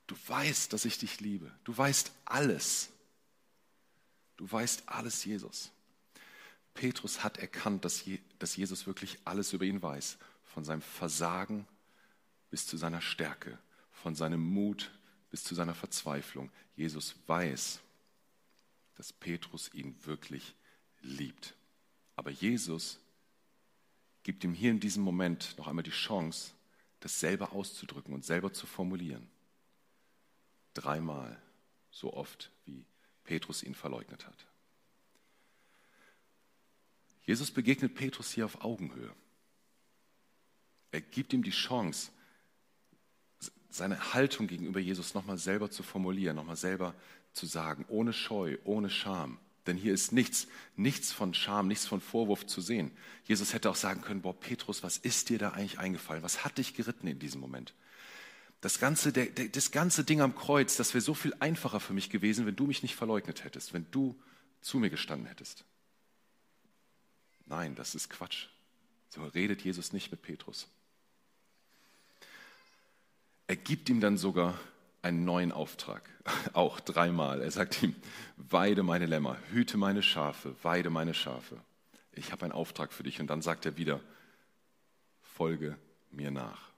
du 0.07 0.15
weißt, 0.27 0.71
dass 0.71 0.85
ich 0.85 0.97
dich 0.97 1.19
liebe. 1.19 1.51
Du 1.65 1.77
weißt 1.77 2.13
alles. 2.23 2.89
Du 4.37 4.49
weißt 4.49 4.83
alles, 4.87 5.25
Jesus. 5.25 5.71
Petrus 6.73 7.23
hat 7.23 7.37
erkannt, 7.37 7.85
dass, 7.85 8.05
Jesus 8.05 8.87
wirklich 8.87 9.17
alles 9.25 9.53
über 9.53 9.65
ihn 9.65 9.81
weiß, 9.81 10.17
von 10.43 10.63
seinem 10.63 10.81
Versagen 10.81 11.67
bis 12.49 12.65
zu 12.67 12.77
seiner 12.77 13.01
Stärke, 13.01 13.57
von 13.91 14.15
seinem 14.15 14.41
Mut 14.41 14.91
bis 15.29 15.43
zu 15.43 15.55
seiner 15.55 15.73
Verzweiflung. 15.73 16.51
Jesus 16.75 17.15
weiß, 17.27 17.79
dass 18.95 19.13
Petrus 19.13 19.73
ihn 19.73 19.95
wirklich 20.05 20.55
liebt. 21.01 21.55
Aber 22.15 22.29
Jesus 22.29 22.99
gibt 24.23 24.43
ihm 24.43 24.53
hier 24.53 24.71
in 24.71 24.79
diesem 24.79 25.03
Moment 25.03 25.57
noch 25.57 25.67
einmal 25.67 25.83
die 25.83 25.91
Chance, 25.91 26.51
das 26.99 27.19
selber 27.19 27.53
auszudrücken 27.53 28.13
und 28.13 28.25
selber 28.25 28.53
zu 28.53 28.67
formulieren. 28.67 29.27
Dreimal 30.73 31.41
so 31.89 32.13
oft, 32.13 32.51
wie 32.65 32.85
Petrus 33.23 33.63
ihn 33.63 33.75
verleugnet 33.75 34.27
hat. 34.27 34.47
Jesus 37.25 37.51
begegnet 37.51 37.95
Petrus 37.95 38.31
hier 38.31 38.45
auf 38.45 38.63
Augenhöhe. 38.63 39.13
Er 40.91 41.01
gibt 41.01 41.33
ihm 41.33 41.43
die 41.43 41.51
Chance, 41.51 42.11
seine 43.69 44.13
Haltung 44.13 44.47
gegenüber 44.47 44.79
Jesus 44.79 45.13
nochmal 45.13 45.37
selber 45.37 45.71
zu 45.71 45.83
formulieren, 45.83 46.35
nochmal 46.35 46.57
selber 46.57 46.93
zu 47.33 47.45
sagen, 47.45 47.85
ohne 47.87 48.11
Scheu, 48.11 48.57
ohne 48.65 48.89
Scham. 48.89 49.39
Denn 49.67 49.77
hier 49.77 49.93
ist 49.93 50.11
nichts, 50.11 50.47
nichts 50.75 51.11
von 51.11 51.33
Scham, 51.33 51.67
nichts 51.67 51.85
von 51.85 52.01
Vorwurf 52.01 52.45
zu 52.47 52.61
sehen. 52.61 52.91
Jesus 53.25 53.53
hätte 53.53 53.69
auch 53.69 53.75
sagen 53.75 54.01
können, 54.01 54.21
boah, 54.21 54.37
Petrus, 54.37 54.83
was 54.83 54.97
ist 54.97 55.29
dir 55.29 55.37
da 55.37 55.51
eigentlich 55.51 55.79
eingefallen? 55.79 56.23
Was 56.23 56.43
hat 56.43 56.57
dich 56.57 56.73
geritten 56.73 57.07
in 57.07 57.19
diesem 57.19 57.39
Moment? 57.39 57.73
Das 58.59 58.79
ganze, 58.79 59.13
der, 59.13 59.27
der, 59.27 59.49
das 59.49 59.71
ganze 59.71 60.03
Ding 60.03 60.21
am 60.21 60.35
Kreuz, 60.35 60.75
das 60.75 60.93
wäre 60.93 61.01
so 61.01 61.13
viel 61.13 61.33
einfacher 61.39 61.79
für 61.79 61.93
mich 61.93 62.09
gewesen, 62.09 62.45
wenn 62.45 62.55
du 62.55 62.65
mich 62.65 62.83
nicht 62.83 62.95
verleugnet 62.95 63.43
hättest, 63.43 63.73
wenn 63.73 63.85
du 63.91 64.19
zu 64.61 64.79
mir 64.79 64.89
gestanden 64.89 65.27
hättest. 65.27 65.63
Nein, 67.51 67.75
das 67.75 67.95
ist 67.95 68.09
Quatsch. 68.09 68.47
So 69.09 69.21
redet 69.25 69.61
Jesus 69.61 69.91
nicht 69.91 70.09
mit 70.09 70.21
Petrus. 70.21 70.69
Er 73.45 73.57
gibt 73.57 73.89
ihm 73.89 73.99
dann 73.99 74.17
sogar 74.17 74.57
einen 75.01 75.25
neuen 75.25 75.51
Auftrag, 75.51 76.09
auch 76.53 76.79
dreimal. 76.79 77.41
Er 77.41 77.51
sagt 77.51 77.83
ihm, 77.83 77.93
weide 78.37 78.83
meine 78.83 79.05
Lämmer, 79.05 79.37
hüte 79.51 79.75
meine 79.75 80.01
Schafe, 80.01 80.55
weide 80.63 80.89
meine 80.89 81.13
Schafe. 81.13 81.59
Ich 82.13 82.31
habe 82.31 82.45
einen 82.45 82.53
Auftrag 82.53 82.93
für 82.93 83.03
dich. 83.03 83.19
Und 83.19 83.27
dann 83.27 83.41
sagt 83.41 83.65
er 83.65 83.75
wieder, 83.75 83.99
folge 85.21 85.77
mir 86.09 86.31
nach. 86.31 86.69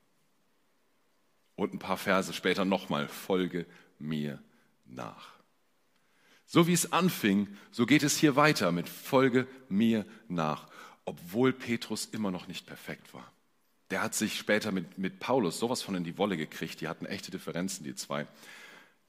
Und 1.55 1.75
ein 1.75 1.79
paar 1.79 1.97
Verse 1.97 2.33
später 2.33 2.65
nochmal, 2.65 3.07
folge 3.07 3.67
mir 3.99 4.41
nach. 4.85 5.32
So 6.53 6.67
wie 6.67 6.73
es 6.73 6.93
anfing, 6.93 7.47
so 7.71 7.87
geht 7.87 8.03
es 8.03 8.15
hier 8.15 8.35
weiter 8.35 8.71
mit 8.71 8.87
Folge 8.87 9.47
mir 9.69 10.05
nach, 10.27 10.67
obwohl 11.03 11.51
Petrus 11.51 12.05
immer 12.05 12.29
noch 12.29 12.47
nicht 12.47 12.67
perfekt 12.67 13.11
war. 13.15 13.33
Der 13.89 14.03
hat 14.03 14.13
sich 14.13 14.37
später 14.37 14.71
mit, 14.71 14.99
mit 14.99 15.19
Paulus 15.19 15.57
sowas 15.57 15.81
von 15.81 15.95
in 15.95 16.03
die 16.03 16.19
Wolle 16.19 16.37
gekriegt. 16.37 16.79
Die 16.79 16.87
hatten 16.87 17.07
echte 17.07 17.31
Differenzen, 17.31 17.83
die 17.83 17.95
zwei. 17.95 18.27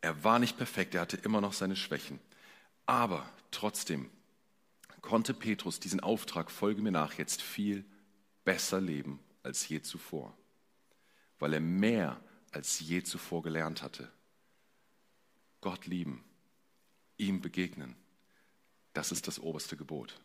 Er 0.00 0.24
war 0.24 0.38
nicht 0.38 0.56
perfekt, 0.56 0.94
er 0.94 1.02
hatte 1.02 1.18
immer 1.18 1.42
noch 1.42 1.52
seine 1.52 1.76
Schwächen. 1.76 2.18
Aber 2.86 3.28
trotzdem 3.50 4.08
konnte 5.02 5.34
Petrus 5.34 5.78
diesen 5.78 6.00
Auftrag, 6.00 6.50
folge 6.50 6.80
mir 6.80 6.92
nach, 6.92 7.12
jetzt 7.18 7.42
viel 7.42 7.84
besser 8.46 8.80
leben 8.80 9.20
als 9.42 9.68
je 9.68 9.82
zuvor, 9.82 10.34
weil 11.38 11.52
er 11.52 11.60
mehr 11.60 12.18
als 12.52 12.80
je 12.80 13.02
zuvor 13.02 13.42
gelernt 13.42 13.82
hatte. 13.82 14.10
Gott 15.60 15.84
lieben, 15.86 16.23
ihm 17.26 17.40
begegnen. 17.40 17.94
Das 18.92 19.12
ist 19.12 19.26
das 19.26 19.40
oberste 19.40 19.76
Gebot. 19.76 20.20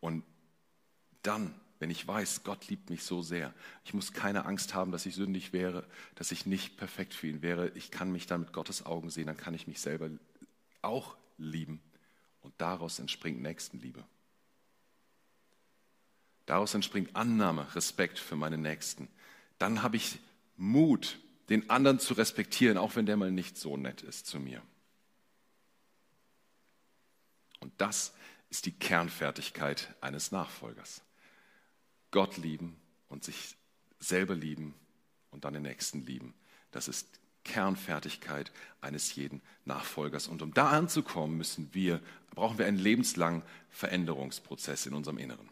Und 0.00 0.24
dann, 1.22 1.54
wenn 1.80 1.90
ich 1.90 2.06
weiß, 2.06 2.44
Gott 2.44 2.68
liebt 2.68 2.90
mich 2.90 3.02
so 3.02 3.22
sehr, 3.22 3.52
ich 3.84 3.94
muss 3.94 4.12
keine 4.12 4.44
Angst 4.46 4.74
haben, 4.74 4.92
dass 4.92 5.06
ich 5.06 5.14
sündig 5.14 5.52
wäre, 5.52 5.84
dass 6.14 6.32
ich 6.32 6.46
nicht 6.46 6.76
perfekt 6.76 7.14
für 7.14 7.26
ihn 7.26 7.42
wäre, 7.42 7.70
ich 7.70 7.90
kann 7.90 8.12
mich 8.12 8.26
dann 8.26 8.40
mit 8.40 8.52
Gottes 8.52 8.86
Augen 8.86 9.10
sehen, 9.10 9.26
dann 9.26 9.36
kann 9.36 9.54
ich 9.54 9.66
mich 9.66 9.80
selber 9.80 10.10
auch 10.82 11.16
lieben. 11.36 11.80
Und 12.40 12.54
daraus 12.58 12.98
entspringt 12.98 13.42
Nächstenliebe. 13.42 14.04
Daraus 16.46 16.72
entspringt 16.72 17.14
Annahme, 17.14 17.74
Respekt 17.74 18.18
für 18.18 18.36
meine 18.36 18.56
Nächsten. 18.56 19.08
Dann 19.58 19.82
habe 19.82 19.96
ich 19.96 20.18
Mut, 20.56 21.18
den 21.48 21.68
anderen 21.68 21.98
zu 21.98 22.14
respektieren, 22.14 22.78
auch 22.78 22.96
wenn 22.96 23.06
der 23.06 23.16
mal 23.16 23.30
nicht 23.30 23.58
so 23.58 23.76
nett 23.76 24.02
ist 24.02 24.26
zu 24.26 24.38
mir. 24.38 24.62
Und 27.60 27.72
das 27.78 28.12
ist 28.50 28.66
die 28.66 28.72
Kernfertigkeit 28.72 29.94
eines 30.00 30.32
Nachfolgers. 30.32 31.02
Gott 32.10 32.36
lieben 32.36 32.76
und 33.08 33.24
sich 33.24 33.56
selber 33.98 34.34
lieben 34.34 34.74
und 35.30 35.44
dann 35.44 35.54
den 35.54 35.62
Nächsten 35.62 36.04
lieben. 36.06 36.34
Das 36.70 36.88
ist 36.88 37.06
Kernfertigkeit 37.44 38.52
eines 38.80 39.14
jeden 39.14 39.42
Nachfolgers. 39.64 40.28
Und 40.28 40.42
um 40.42 40.54
da 40.54 40.70
anzukommen, 40.70 41.36
müssen 41.36 41.72
wir, 41.72 42.00
brauchen 42.34 42.58
wir 42.58 42.66
einen 42.66 42.78
lebenslangen 42.78 43.42
Veränderungsprozess 43.70 44.86
in 44.86 44.94
unserem 44.94 45.18
Inneren. 45.18 45.48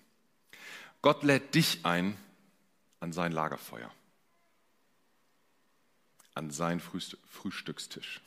Gott 1.02 1.22
lädt 1.22 1.54
dich 1.54 1.84
ein 1.84 2.16
an 3.00 3.12
sein 3.12 3.32
Lagerfeuer, 3.32 3.90
an 6.34 6.50
seinen 6.50 6.80
Frühstückstisch. 6.80 8.20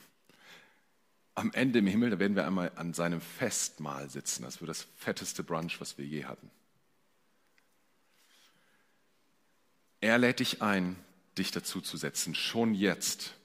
Am 1.39 1.54
Ende 1.54 1.80
im 1.80 1.88
Himmel, 1.88 2.10
da 2.10 2.19
werden 2.19 2.36
wir 2.36 2.45
einmal 2.45 2.69
an 2.75 2.93
seinem 2.93 3.21
Festmahl 3.21 4.10
sitzen. 4.10 4.43
Das 4.43 4.60
wird 4.60 4.67
das 4.67 4.88
fetteste 4.97 5.41
Brunch, 5.41 5.80
was 5.80 5.97
wir 5.97 6.04
je 6.06 6.25
hatten. 6.25 6.52
Er 10.02 10.17
lädt 10.17 10.41
dich 10.41 10.62
ein, 10.62 10.97
dich 11.38 11.52
dazu 11.52 11.80
zu 11.80 11.95
setzen, 11.95 12.36
schon 12.36 12.73
jetzt. 12.73 13.36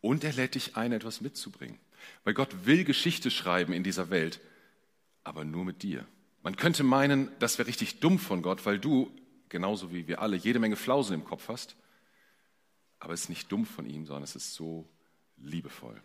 Und 0.00 0.24
er 0.24 0.32
lädt 0.32 0.54
dich 0.54 0.78
ein, 0.78 0.92
etwas 0.92 1.20
mitzubringen. 1.20 1.78
Weil 2.24 2.32
Gott 2.32 2.64
will 2.64 2.84
Geschichte 2.84 3.30
schreiben 3.30 3.74
in 3.74 3.84
dieser 3.84 4.08
Welt, 4.08 4.40
aber 5.24 5.44
nur 5.44 5.66
mit 5.66 5.82
dir. 5.82 6.06
Man 6.42 6.56
könnte 6.56 6.84
meinen, 6.84 7.30
das 7.38 7.58
wäre 7.58 7.68
richtig 7.68 8.00
dumm 8.00 8.18
von 8.18 8.40
Gott, 8.40 8.64
weil 8.64 8.78
du, 8.78 9.14
genauso 9.50 9.92
wie 9.92 10.08
wir 10.08 10.22
alle, 10.22 10.38
jede 10.38 10.58
Menge 10.58 10.76
Flausen 10.76 11.12
im 11.12 11.24
Kopf 11.26 11.48
hast. 11.48 11.76
Aber 12.98 13.12
es 13.12 13.24
ist 13.24 13.28
nicht 13.28 13.52
dumm 13.52 13.66
von 13.66 13.84
ihm, 13.84 14.06
sondern 14.06 14.24
es 14.24 14.36
ist 14.36 14.54
so 14.54 14.88
liebevoll 15.36 16.02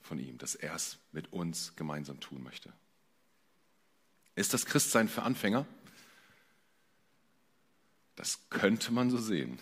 von 0.00 0.18
ihm, 0.18 0.38
dass 0.38 0.54
er 0.54 0.74
es 0.74 0.98
mit 1.12 1.32
uns 1.32 1.76
gemeinsam 1.76 2.20
tun 2.20 2.42
möchte. 2.42 2.72
Ist 4.34 4.54
das 4.54 4.66
Christsein 4.66 5.08
für 5.08 5.22
Anfänger? 5.22 5.66
Das 8.16 8.48
könnte 8.50 8.92
man 8.92 9.10
so 9.10 9.18
sehen. 9.18 9.58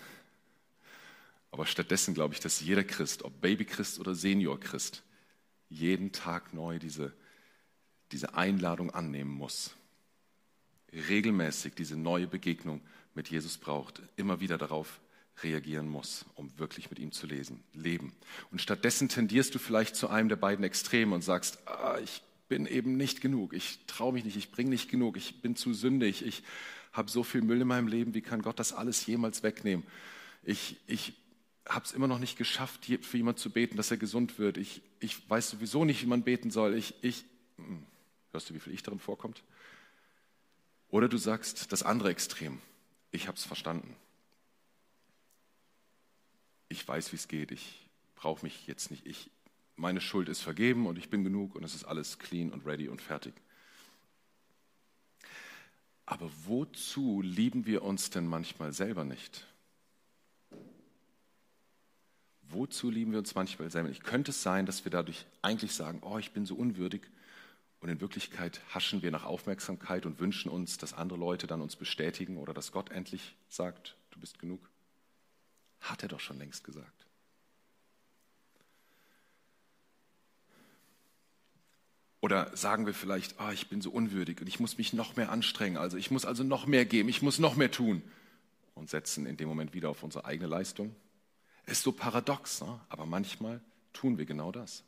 Aber 1.51 1.67
stattdessen 1.67 2.15
glaube 2.15 2.35
ich, 2.35 2.41
dass 2.41 2.61
jeder 2.61 2.85
Christ, 2.85 3.23
ob 3.23 3.41
Babychrist 3.41 3.99
oder 3.99 4.15
Seniorchrist, 4.15 5.03
jeden 5.69 6.13
Tag 6.13 6.55
neu 6.55 6.79
diese, 6.79 7.13
diese 8.13 8.35
Einladung 8.35 8.91
annehmen 8.91 9.31
muss. 9.31 9.75
Regelmäßig 10.93 11.75
diese 11.75 11.97
neue 11.97 12.27
Begegnung 12.27 12.81
mit 13.15 13.29
Jesus 13.29 13.59
braucht, 13.59 14.03
immer 14.17 14.41
wieder 14.41 14.59
darauf 14.59 15.01
reagieren 15.43 15.89
muss, 15.89 16.25
um 16.35 16.51
wirklich 16.59 16.91
mit 16.91 16.99
ihm 16.99 17.13
zu 17.13 17.27
lesen, 17.27 17.63
leben. 17.75 18.13
Und 18.51 18.61
stattdessen 18.61 19.09
tendierst 19.09 19.55
du 19.55 19.59
vielleicht 19.59 19.97
zu 19.97 20.09
einem 20.09 20.29
der 20.29 20.37
beiden 20.37 20.65
Extreme 20.65 21.15
und 21.15 21.23
sagst, 21.23 21.59
ah, 21.67 21.99
ich 22.03 22.23
bin 22.49 22.67
eben 22.67 22.97
nicht 22.97 23.21
genug, 23.21 23.53
ich 23.53 23.79
traue 23.87 24.13
mich 24.13 24.25
nicht, 24.25 24.37
ich 24.37 24.51
bringe 24.51 24.71
nicht 24.71 24.91
genug, 24.91 25.17
ich 25.17 25.41
bin 25.41 25.55
zu 25.55 25.75
sündig, 25.75 26.25
ich 26.25 26.43
habe 26.93 27.11
so 27.11 27.23
viel 27.23 27.43
Müll 27.43 27.61
in 27.61 27.69
meinem 27.69 27.89
Leben, 27.89 28.15
wie 28.15 28.23
kann 28.23 28.43
Gott 28.43 28.59
das 28.59 28.73
alles 28.73 29.07
jemals 29.07 29.43
wegnehmen? 29.43 29.87
Ich, 30.43 30.77
ich 30.87 31.13
habe 31.69 31.85
es 31.85 31.93
immer 31.93 32.09
noch 32.09 32.19
nicht 32.19 32.39
geschafft, 32.39 32.87
für 32.87 33.17
jemanden 33.17 33.39
zu 33.39 33.51
beten, 33.51 33.77
dass 33.77 33.91
er 33.91 33.99
gesund 33.99 34.39
wird. 34.39 34.57
Ich, 34.57 34.81
ich 35.01 35.29
weiß 35.29 35.51
sowieso 35.51 35.85
nicht, 35.85 36.03
wie 36.03 36.07
man 36.07 36.23
beten 36.23 36.51
soll. 36.51 36.75
Ich, 36.75 36.95
ich, 37.03 37.25
hm, 37.57 37.85
hörst 38.33 38.49
du, 38.49 38.55
wie 38.55 38.61
viel 38.61 38.73
ich 38.73 38.83
darin 38.83 39.01
vorkommt? 39.01 39.43
Oder 40.89 41.09
du 41.09 41.19
sagst 41.19 41.71
das 41.71 41.83
andere 41.83 42.11
Extrem. 42.11 42.61
Ich 43.11 43.29
habe 43.29 43.37
es 43.37 43.45
verstanden. 43.45 43.95
Ich 46.69 46.87
weiß, 46.87 47.13
wie 47.13 47.17
es 47.17 47.29
geht. 47.29 47.51
Ich 47.51 47.89
brauche 48.15 48.45
mich 48.45 48.67
jetzt 48.67 48.91
nicht. 48.91 49.07
Ich, 49.07 49.31
meine 49.77 50.01
Schuld 50.01 50.29
ist 50.29 50.41
vergeben 50.41 50.87
und 50.87 50.99
ich 50.99 51.09
bin 51.09 51.25
genug 51.25 51.55
und 51.55 51.65
es 51.65 51.75
ist 51.75 51.85
alles 51.85 52.19
clean 52.19 52.51
und 52.51 52.67
ready 52.67 52.89
und 52.89 53.01
fertig. 53.01 53.35
Aber 56.05 56.31
wozu 56.47 57.21
lieben 57.21 57.67
wir 57.67 57.83
uns 57.83 58.11
denn 58.11 58.27
manchmal 58.27 58.73
selber 58.73 59.05
nicht? 59.05 59.47
Wozu 62.51 62.91
lieben 62.91 63.13
wir 63.13 63.19
uns 63.19 63.35
manchmal 63.35 63.71
selber 63.71 63.91
nicht? 63.91 64.05
Könnte 64.05 64.31
es 64.31 64.43
sein, 64.43 64.65
dass 64.65 64.85
wir 64.85 64.91
dadurch 64.91 65.27
eigentlich 65.43 65.75
sagen, 65.75 66.01
oh, 66.03 66.17
ich 66.17 66.33
bin 66.33 66.47
so 66.47 66.55
unwürdig 66.55 67.03
und 67.81 67.91
in 67.91 68.01
Wirklichkeit 68.01 68.63
haschen 68.75 69.03
wir 69.03 69.11
nach 69.11 69.25
Aufmerksamkeit 69.25 70.07
und 70.07 70.19
wünschen 70.19 70.51
uns, 70.51 70.79
dass 70.79 70.95
andere 70.95 71.19
Leute 71.19 71.47
dann 71.47 71.61
uns 71.61 71.77
bestätigen 71.77 72.39
oder 72.39 72.55
dass 72.55 72.73
Gott 72.73 72.91
endlich 72.91 73.37
sagt, 73.49 73.97
du 74.11 74.19
bist 74.19 74.39
genug? 74.39 74.71
Hat 75.81 76.03
er 76.03 76.09
doch 76.09 76.21
schon 76.21 76.39
längst 76.39 76.65
gesagt. 76.65 77.07
Oder 82.21 82.57
sagen 82.57 82.87
wir 82.87 82.95
vielleicht, 82.95 83.39
ah, 83.39 83.53
ich 83.53 83.69
bin 83.69 83.81
so 83.81 83.91
unwürdig 83.91 84.41
und 84.41 84.49
ich 84.49 84.59
muss 84.59 84.77
mich 84.77 84.93
noch 84.93 85.17
mehr 85.17 85.31
anstrengen, 85.31 85.77
also 85.77 85.97
ich 85.97 86.11
muss 86.11 86.25
also 86.25 86.43
noch 86.43 86.67
mehr 86.67 86.85
geben, 86.85 87.09
ich 87.09 87.23
muss 87.23 87.39
noch 87.39 87.55
mehr 87.55 87.71
tun 87.71 88.03
und 88.75 88.91
setzen 88.91 89.25
in 89.25 89.37
dem 89.37 89.49
Moment 89.49 89.73
wieder 89.73 89.89
auf 89.89 90.03
unsere 90.03 90.25
eigene 90.25 90.49
Leistung. 90.49 90.95
Ist 91.67 91.83
so 91.83 91.93
paradox, 91.93 92.61
ne? 92.61 92.81
aber 92.89 93.07
manchmal 93.07 93.61
tun 93.93 94.19
wir 94.19 94.25
genau 94.25 94.51
das. 94.51 94.83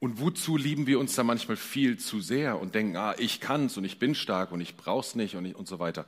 Und 0.00 0.20
wozu 0.20 0.56
lieben 0.56 0.86
wir 0.86 0.98
uns 0.98 1.14
da 1.14 1.24
manchmal 1.24 1.56
viel 1.56 1.98
zu 1.98 2.20
sehr 2.20 2.60
und 2.60 2.74
denken, 2.74 2.96
ah, 2.96 3.14
ich 3.18 3.40
kann's 3.40 3.76
und 3.76 3.84
ich 3.84 3.98
bin 3.98 4.14
stark 4.14 4.52
und 4.52 4.60
ich 4.60 4.76
brauch's 4.76 5.14
nicht 5.14 5.34
und, 5.34 5.44
ich, 5.44 5.56
und 5.56 5.66
so 5.66 5.78
weiter. 5.78 6.06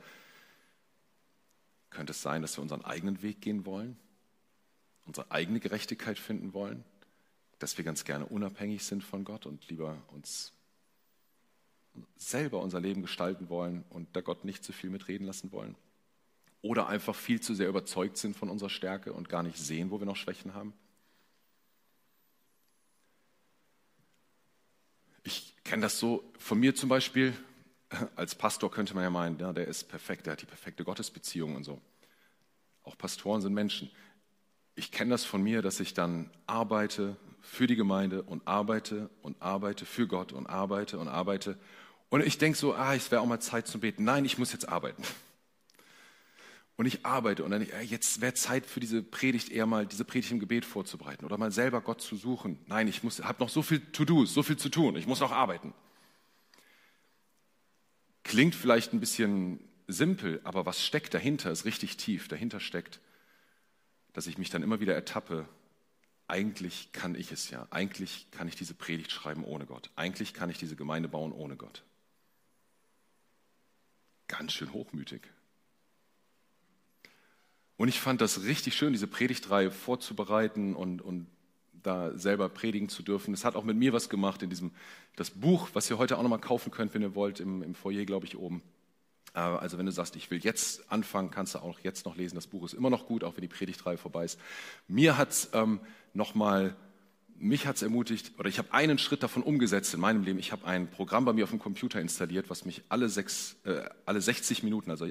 Könnte 1.91 2.11
es 2.11 2.21
sein, 2.21 2.41
dass 2.41 2.57
wir 2.57 2.63
unseren 2.63 2.83
eigenen 2.83 3.21
Weg 3.21 3.41
gehen 3.41 3.65
wollen, 3.65 3.97
unsere 5.05 5.29
eigene 5.31 5.59
Gerechtigkeit 5.59 6.17
finden 6.17 6.53
wollen? 6.53 6.83
dass 7.61 7.77
wir 7.77 7.85
ganz 7.85 8.05
gerne 8.05 8.25
unabhängig 8.25 8.83
sind 8.83 9.03
von 9.03 9.23
Gott 9.23 9.45
und 9.45 9.69
lieber 9.69 10.01
uns 10.07 10.53
selber 12.15 12.59
unser 12.61 12.79
Leben 12.79 13.01
gestalten 13.01 13.49
wollen 13.49 13.83
und 13.89 14.15
da 14.15 14.21
Gott 14.21 14.45
nicht 14.45 14.63
zu 14.63 14.73
viel 14.73 14.89
mitreden 14.89 15.27
lassen 15.27 15.51
wollen. 15.51 15.75
Oder 16.61 16.87
einfach 16.87 17.15
viel 17.15 17.41
zu 17.41 17.53
sehr 17.53 17.67
überzeugt 17.67 18.17
sind 18.17 18.35
von 18.35 18.49
unserer 18.49 18.69
Stärke 18.69 19.13
und 19.13 19.29
gar 19.29 19.43
nicht 19.43 19.57
sehen, 19.57 19.91
wo 19.91 19.99
wir 19.99 20.05
noch 20.05 20.15
Schwächen 20.15 20.53
haben. 20.53 20.73
Ich 25.23 25.55
kenne 25.63 25.83
das 25.83 25.99
so 25.99 26.23
von 26.39 26.59
mir 26.59 26.73
zum 26.73 26.89
Beispiel. 26.89 27.33
Als 28.15 28.35
Pastor 28.35 28.71
könnte 28.71 28.93
man 28.93 29.03
ja 29.03 29.09
meinen, 29.09 29.37
ja, 29.39 29.53
der 29.53 29.67
ist 29.67 29.89
perfekt, 29.89 30.25
der 30.25 30.33
hat 30.33 30.41
die 30.41 30.45
perfekte 30.45 30.83
Gottesbeziehung 30.83 31.55
und 31.55 31.63
so. 31.63 31.81
Auch 32.83 32.97
Pastoren 32.97 33.41
sind 33.41 33.53
Menschen. 33.53 33.91
Ich 34.75 34.91
kenne 34.91 35.11
das 35.11 35.25
von 35.25 35.43
mir, 35.43 35.61
dass 35.61 35.79
ich 35.79 35.93
dann 35.93 36.31
arbeite, 36.47 37.17
für 37.41 37.67
die 37.67 37.75
Gemeinde 37.75 38.21
und 38.21 38.47
arbeite 38.47 39.09
und 39.21 39.41
arbeite 39.41 39.85
für 39.85 40.07
Gott 40.07 40.31
und 40.31 40.47
arbeite 40.47 40.99
und 40.99 41.07
arbeite. 41.07 41.57
Und 42.09 42.25
ich 42.25 42.37
denke 42.37 42.57
so, 42.57 42.73
ah, 42.73 42.93
es 42.93 43.11
wäre 43.11 43.21
auch 43.21 43.25
mal 43.25 43.39
Zeit 43.39 43.67
zum 43.67 43.81
Beten. 43.81 44.03
Nein, 44.03 44.25
ich 44.25 44.37
muss 44.37 44.53
jetzt 44.53 44.69
arbeiten. 44.69 45.03
Und 46.77 46.85
ich 46.85 47.05
arbeite 47.05 47.43
und 47.43 47.51
dann, 47.51 47.67
jetzt 47.83 48.21
wäre 48.21 48.33
Zeit 48.33 48.65
für 48.65 48.79
diese 48.79 49.03
Predigt 49.03 49.49
eher 49.49 49.65
mal, 49.65 49.85
diese 49.85 50.05
Predigt 50.05 50.31
im 50.31 50.39
Gebet 50.39 50.65
vorzubereiten 50.65 51.25
oder 51.25 51.37
mal 51.37 51.51
selber 51.51 51.81
Gott 51.81 52.01
zu 52.01 52.15
suchen. 52.15 52.59
Nein, 52.67 52.87
ich 52.87 53.03
habe 53.03 53.43
noch 53.43 53.49
so 53.49 53.61
viel 53.61 53.79
To-Dos, 53.91 54.33
so 54.33 54.41
viel 54.41 54.57
zu 54.57 54.69
tun. 54.69 54.95
Ich 54.95 55.07
muss 55.07 55.19
noch 55.19 55.31
arbeiten. 55.31 55.73
Klingt 58.23 58.55
vielleicht 58.55 58.93
ein 58.93 58.99
bisschen 58.99 59.59
simpel, 59.87 60.39
aber 60.43 60.65
was 60.65 60.85
steckt 60.85 61.13
dahinter, 61.13 61.51
ist 61.51 61.65
richtig 61.65 61.97
tief. 61.97 62.27
Dahinter 62.27 62.59
steckt, 62.59 62.99
dass 64.13 64.27
ich 64.27 64.37
mich 64.37 64.49
dann 64.49 64.63
immer 64.63 64.79
wieder 64.79 64.95
ertappe 64.95 65.47
eigentlich 66.31 66.93
kann 66.93 67.13
ich 67.15 67.33
es 67.33 67.49
ja. 67.49 67.67
Eigentlich 67.71 68.31
kann 68.31 68.47
ich 68.47 68.55
diese 68.55 68.73
Predigt 68.73 69.11
schreiben 69.11 69.43
ohne 69.43 69.65
Gott. 69.65 69.89
Eigentlich 69.97 70.33
kann 70.33 70.49
ich 70.49 70.57
diese 70.57 70.77
Gemeinde 70.77 71.09
bauen 71.09 71.33
ohne 71.33 71.57
Gott. 71.57 71.83
Ganz 74.29 74.53
schön 74.53 74.71
hochmütig. 74.71 75.23
Und 77.75 77.89
ich 77.89 77.99
fand 77.99 78.21
das 78.21 78.43
richtig 78.43 78.77
schön, 78.77 78.93
diese 78.93 79.07
Predigtreihe 79.07 79.71
vorzubereiten 79.71 80.73
und, 80.73 81.01
und 81.01 81.27
da 81.83 82.17
selber 82.17 82.49
predigen 82.49 82.89
zu 82.89 83.03
dürfen. 83.03 83.33
Es 83.33 83.45
hat 83.45 83.55
auch 83.55 83.63
mit 83.63 83.77
mir 83.77 83.93
was 83.93 84.09
gemacht 84.09 84.41
in 84.43 84.49
diesem, 84.49 84.71
das 85.15 85.29
Buch, 85.31 85.69
was 85.73 85.89
ihr 85.89 85.97
heute 85.97 86.17
auch 86.17 86.23
nochmal 86.23 86.39
kaufen 86.39 86.71
könnt, 86.71 86.93
wenn 86.93 87.01
ihr 87.01 87.15
wollt, 87.15 87.39
im, 87.39 87.63
im 87.63 87.75
Foyer, 87.75 88.05
glaube 88.05 88.25
ich, 88.25 88.37
oben. 88.37 88.61
Äh, 89.33 89.39
also 89.39 89.77
wenn 89.77 89.85
du 89.85 89.91
sagst, 89.91 90.15
ich 90.15 90.29
will 90.31 90.39
jetzt 90.43 90.91
anfangen, 90.91 91.31
kannst 91.31 91.55
du 91.55 91.59
auch 91.59 91.79
jetzt 91.79 92.05
noch 92.05 92.15
lesen. 92.15 92.35
Das 92.35 92.47
Buch 92.47 92.65
ist 92.65 92.73
immer 92.73 92.89
noch 92.89 93.07
gut, 93.07 93.23
auch 93.23 93.35
wenn 93.35 93.41
die 93.41 93.47
Predigtreihe 93.47 93.97
vorbei 93.97 94.25
ist. 94.25 94.39
Mir 94.87 95.17
hat 95.17 95.31
es 95.31 95.49
ähm, 95.53 95.79
nochmal, 96.13 96.75
mich 97.37 97.65
hat 97.65 97.77
es 97.77 97.81
ermutigt, 97.81 98.33
oder 98.37 98.49
ich 98.49 98.57
habe 98.57 98.73
einen 98.73 98.97
Schritt 98.97 99.23
davon 99.23 99.43
umgesetzt 99.43 99.93
in 99.93 99.99
meinem 99.99 100.23
Leben. 100.23 100.39
Ich 100.39 100.51
habe 100.51 100.65
ein 100.65 100.89
Programm 100.89 101.25
bei 101.25 101.33
mir 101.33 101.43
auf 101.43 101.49
dem 101.49 101.59
Computer 101.59 101.99
installiert, 101.99 102.49
was 102.49 102.65
mich 102.65 102.83
alle, 102.89 103.09
sechs, 103.09 103.57
äh, 103.65 103.83
alle 104.05 104.21
60 104.21 104.63
Minuten, 104.63 104.91
also 104.91 105.07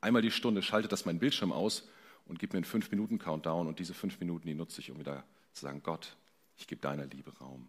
einmal 0.00 0.22
die 0.22 0.30
Stunde, 0.30 0.62
schaltet 0.62 0.92
das 0.92 1.04
mein 1.04 1.18
Bildschirm 1.18 1.52
aus 1.52 1.88
und 2.26 2.38
gibt 2.38 2.52
mir 2.52 2.58
einen 2.58 2.66
5-Minuten-Countdown. 2.66 3.66
Und 3.66 3.78
diese 3.78 3.94
fünf 3.94 4.18
Minuten, 4.20 4.46
die 4.46 4.54
nutze 4.54 4.80
ich, 4.80 4.90
um 4.90 4.98
wieder 4.98 5.24
zu 5.54 5.62
sagen, 5.62 5.82
Gott, 5.82 6.16
ich 6.56 6.66
gebe 6.66 6.80
deiner 6.80 7.06
Liebe 7.06 7.36
Raum. 7.38 7.68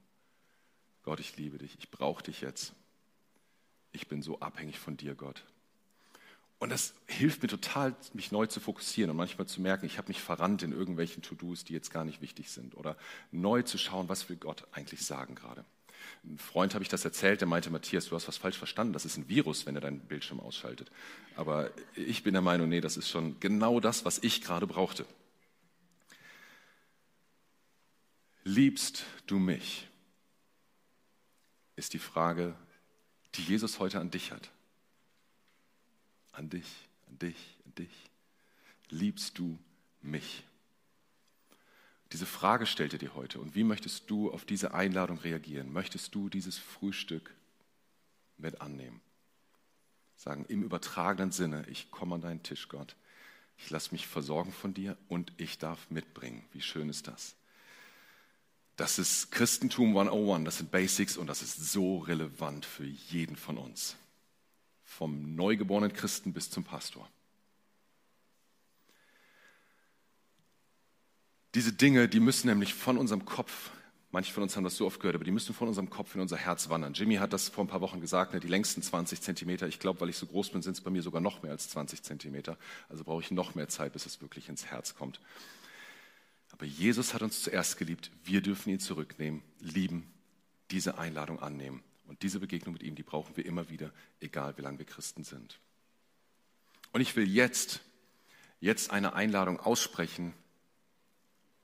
Gott, 1.03 1.19
ich 1.19 1.37
liebe 1.37 1.57
dich, 1.57 1.77
ich 1.79 1.91
brauche 1.91 2.23
dich 2.23 2.41
jetzt. 2.41 2.73
Ich 3.91 4.07
bin 4.07 4.21
so 4.21 4.39
abhängig 4.39 4.79
von 4.79 4.97
dir, 4.97 5.15
Gott. 5.15 5.43
Und 6.57 6.69
das 6.69 6.93
hilft 7.05 7.43
mir 7.43 7.49
total, 7.49 7.95
mich 8.13 8.31
neu 8.31 8.47
zu 8.47 8.59
fokussieren 8.59 9.11
und 9.11 9.17
manchmal 9.17 9.45
zu 9.45 9.61
merken, 9.61 9.85
ich 9.85 9.97
habe 9.97 10.07
mich 10.07 10.21
verrannt 10.21 10.63
in 10.63 10.71
irgendwelchen 10.71 11.21
To-Dos, 11.21 11.63
die 11.63 11.73
jetzt 11.73 11.91
gar 11.91 12.05
nicht 12.05 12.21
wichtig 12.21 12.49
sind. 12.49 12.75
Oder 12.75 12.97
neu 13.31 13.61
zu 13.61 13.77
schauen, 13.77 14.09
was 14.09 14.29
will 14.29 14.37
Gott 14.37 14.65
eigentlich 14.71 15.05
sagen 15.05 15.35
gerade. 15.35 15.65
Ein 16.23 16.37
Freund 16.37 16.73
habe 16.73 16.83
ich 16.83 16.89
das 16.89 17.05
erzählt, 17.05 17.41
der 17.41 17.47
meinte, 17.47 17.69
Matthias, 17.69 18.07
du 18.07 18.15
hast 18.15 18.27
was 18.27 18.37
falsch 18.37 18.57
verstanden. 18.57 18.93
Das 18.93 19.05
ist 19.05 19.17
ein 19.17 19.27
Virus, 19.27 19.65
wenn 19.65 19.75
er 19.75 19.81
deinen 19.81 19.99
Bildschirm 19.99 20.39
ausschaltet. 20.39 20.91
Aber 21.35 21.71
ich 21.95 22.23
bin 22.23 22.33
der 22.33 22.41
Meinung, 22.41 22.69
nee, 22.69 22.81
das 22.81 22.97
ist 22.97 23.09
schon 23.09 23.39
genau 23.39 23.79
das, 23.79 24.05
was 24.05 24.19
ich 24.19 24.41
gerade 24.41 24.65
brauchte. 24.65 25.05
Liebst 28.55 29.03
du 29.27 29.37
mich? 29.37 29.85
Ist 31.75 31.91
die 31.91 31.99
Frage, 31.99 32.55
die 33.33 33.41
Jesus 33.41 33.79
heute 33.79 33.99
an 33.99 34.11
dich 34.11 34.31
hat. 34.31 34.49
An 36.31 36.49
dich, 36.49 36.87
an 37.07 37.19
dich, 37.19 37.57
an 37.65 37.75
dich. 37.75 38.09
Liebst 38.89 39.37
du 39.39 39.59
mich? 40.01 40.45
Diese 42.13 42.25
Frage 42.25 42.65
stellt 42.65 42.93
er 42.93 42.99
dir 42.99 43.13
heute. 43.13 43.41
Und 43.41 43.55
wie 43.55 43.65
möchtest 43.65 44.09
du 44.09 44.31
auf 44.31 44.45
diese 44.45 44.73
Einladung 44.73 45.17
reagieren? 45.17 45.73
Möchtest 45.73 46.15
du 46.15 46.29
dieses 46.29 46.57
Frühstück 46.57 47.35
mit 48.37 48.61
annehmen? 48.61 49.01
Sagen 50.15 50.45
im 50.47 50.63
übertragenen 50.63 51.33
Sinne, 51.33 51.67
ich 51.67 51.91
komme 51.91 52.15
an 52.15 52.21
deinen 52.21 52.43
Tisch, 52.43 52.69
Gott. 52.69 52.95
Ich 53.57 53.69
lasse 53.69 53.91
mich 53.91 54.07
versorgen 54.07 54.53
von 54.53 54.73
dir 54.73 54.97
und 55.09 55.33
ich 55.35 55.57
darf 55.57 55.91
mitbringen. 55.91 56.45
Wie 56.53 56.61
schön 56.61 56.87
ist 56.87 57.09
das? 57.09 57.35
Das 58.75 58.99
ist 58.99 59.31
Christentum 59.31 59.97
101, 59.97 60.45
das 60.45 60.57
sind 60.57 60.71
Basics 60.71 61.15
und 61.17 61.27
das 61.27 61.41
ist 61.41 61.71
so 61.71 61.99
relevant 61.99 62.65
für 62.65 62.85
jeden 62.85 63.37
von 63.37 63.57
uns. 63.57 63.95
Vom 64.83 65.35
neugeborenen 65.35 65.93
Christen 65.93 66.33
bis 66.33 66.49
zum 66.49 66.63
Pastor. 66.63 67.07
Diese 71.53 71.71
Dinge, 71.71 72.09
die 72.09 72.19
müssen 72.19 72.47
nämlich 72.47 72.73
von 72.73 72.97
unserem 72.97 73.23
Kopf, 73.23 73.71
manche 74.11 74.33
von 74.33 74.43
uns 74.43 74.57
haben 74.57 74.65
das 74.65 74.75
so 74.75 74.85
oft 74.85 74.99
gehört, 74.99 75.15
aber 75.15 75.23
die 75.23 75.31
müssen 75.31 75.55
von 75.55 75.69
unserem 75.69 75.89
Kopf 75.89 76.13
in 76.13 76.19
unser 76.19 76.35
Herz 76.35 76.67
wandern. 76.67 76.93
Jimmy 76.93 77.15
hat 77.15 77.31
das 77.31 77.47
vor 77.47 77.63
ein 77.63 77.69
paar 77.69 77.79
Wochen 77.79 78.01
gesagt, 78.01 78.33
ne, 78.33 78.41
die 78.41 78.49
längsten 78.49 78.81
20 78.81 79.21
Zentimeter. 79.21 79.65
Ich 79.67 79.79
glaube, 79.79 80.01
weil 80.01 80.09
ich 80.09 80.17
so 80.17 80.25
groß 80.25 80.49
bin, 80.49 80.61
sind 80.61 80.73
es 80.73 80.81
bei 80.81 80.91
mir 80.91 81.01
sogar 81.01 81.21
noch 81.21 81.43
mehr 81.43 81.53
als 81.53 81.69
20 81.69 82.03
Zentimeter. 82.03 82.57
Also 82.89 83.05
brauche 83.05 83.21
ich 83.21 83.31
noch 83.31 83.55
mehr 83.55 83.69
Zeit, 83.69 83.93
bis 83.93 84.05
es 84.05 84.21
wirklich 84.21 84.49
ins 84.49 84.65
Herz 84.65 84.95
kommt. 84.95 85.21
Aber 86.51 86.65
Jesus 86.65 87.13
hat 87.13 87.21
uns 87.21 87.41
zuerst 87.41 87.77
geliebt. 87.77 88.11
Wir 88.23 88.41
dürfen 88.41 88.69
ihn 88.69 88.79
zurücknehmen, 88.79 89.41
lieben, 89.59 90.11
diese 90.71 90.97
Einladung 90.97 91.39
annehmen. 91.39 91.83
Und 92.07 92.21
diese 92.21 92.39
Begegnung 92.39 92.73
mit 92.73 92.83
ihm, 92.83 92.95
die 92.95 93.03
brauchen 93.03 93.35
wir 93.35 93.45
immer 93.45 93.69
wieder, 93.69 93.91
egal 94.19 94.57
wie 94.57 94.61
lange 94.61 94.79
wir 94.79 94.85
Christen 94.85 95.23
sind. 95.23 95.59
Und 96.91 97.01
ich 97.01 97.15
will 97.15 97.27
jetzt, 97.27 97.81
jetzt 98.61 98.91
eine 98.91 99.13
Einladung 99.13 99.59
aussprechen 99.59 100.33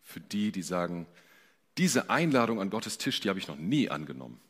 für 0.01 0.19
die, 0.19 0.51
die 0.51 0.63
sagen, 0.63 1.07
diese 1.77 2.09
Einladung 2.09 2.59
an 2.59 2.69
Gottes 2.69 2.97
Tisch, 2.97 3.21
die 3.21 3.29
habe 3.29 3.39
ich 3.39 3.47
noch 3.47 3.57
nie 3.57 3.89
angenommen. 3.89 4.41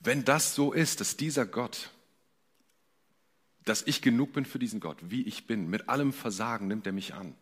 Wenn 0.00 0.24
das 0.24 0.54
so 0.54 0.72
ist, 0.72 1.00
dass 1.00 1.16
dieser 1.16 1.46
Gott, 1.46 1.90
dass 3.64 3.82
ich 3.82 4.02
genug 4.02 4.32
bin 4.32 4.44
für 4.44 4.58
diesen 4.58 4.80
Gott, 4.80 4.98
wie 5.02 5.22
ich 5.22 5.46
bin, 5.46 5.68
mit 5.68 5.88
allem 5.88 6.12
Versagen 6.12 6.68
nimmt 6.68 6.86
er 6.86 6.92
mich 6.92 7.14
an, 7.14 7.34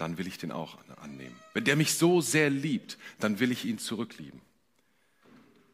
dann 0.00 0.16
will 0.16 0.26
ich 0.26 0.38
den 0.38 0.50
auch 0.50 0.78
annehmen. 0.96 1.36
Wenn 1.52 1.64
der 1.64 1.76
mich 1.76 1.94
so 1.94 2.20
sehr 2.20 2.48
liebt, 2.48 2.98
dann 3.18 3.38
will 3.38 3.52
ich 3.52 3.64
ihn 3.64 3.78
zurücklieben. 3.78 4.40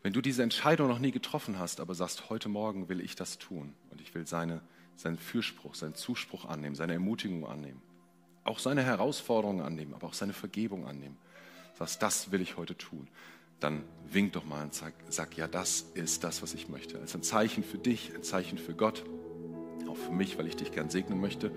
Wenn 0.03 0.13
du 0.13 0.21
diese 0.21 0.43
Entscheidung 0.43 0.89
noch 0.89 0.99
nie 0.99 1.13
getroffen 1.13 1.59
hast, 1.59 1.81
aber 1.81 1.95
sagst, 1.95 2.29
heute 2.29 2.49
Morgen 2.49 2.89
will 2.89 3.01
ich 3.01 3.17
das 3.17 3.39
tun 3.39 3.75
und 3.91 4.01
ich 4.01 4.15
will 4.15 4.27
seine, 4.27 4.61
seinen 4.97 5.19
Fürspruch, 5.19 5.75
seinen 5.75 5.95
Zuspruch 5.95 6.45
annehmen, 6.45 6.75
seine 6.75 6.93
Ermutigung 6.93 7.47
annehmen, 7.47 7.81
auch 8.45 8.59
seine 8.59 8.83
Herausforderungen 8.83 9.61
annehmen, 9.61 9.95
aber 9.95 10.09
auch 10.09 10.15
seine 10.15 10.33
Vergebung 10.33 10.87
annehmen. 10.87 11.17
Sagst, 11.79 12.03
das 12.03 12.31
will 12.33 12.41
ich 12.41 12.57
heute 12.57 12.77
tun. 12.77 13.09
Dann 13.61 13.85
wink 14.11 14.33
doch 14.33 14.45
mal 14.45 14.65
und 14.65 14.75
sag, 14.75 14.93
sag, 15.09 15.37
ja, 15.37 15.47
das 15.49 15.87
ist 15.95 16.25
das, 16.25 16.43
was 16.43 16.55
ich 16.55 16.69
möchte. 16.69 16.99
Als 16.99 17.15
ein 17.15 17.23
Zeichen 17.23 17.65
für 17.65 17.79
dich, 17.79 18.13
ein 18.15 18.23
Zeichen 18.23 18.59
für 18.59 18.75
Gott, 18.75 19.05
auch 19.89 19.97
für 19.97 20.13
mich, 20.13 20.39
weil 20.39 20.47
ich 20.47 20.57
dich 20.57 20.73
gern 20.73 20.91
segnen 20.91 21.21
möchte. 21.21 21.51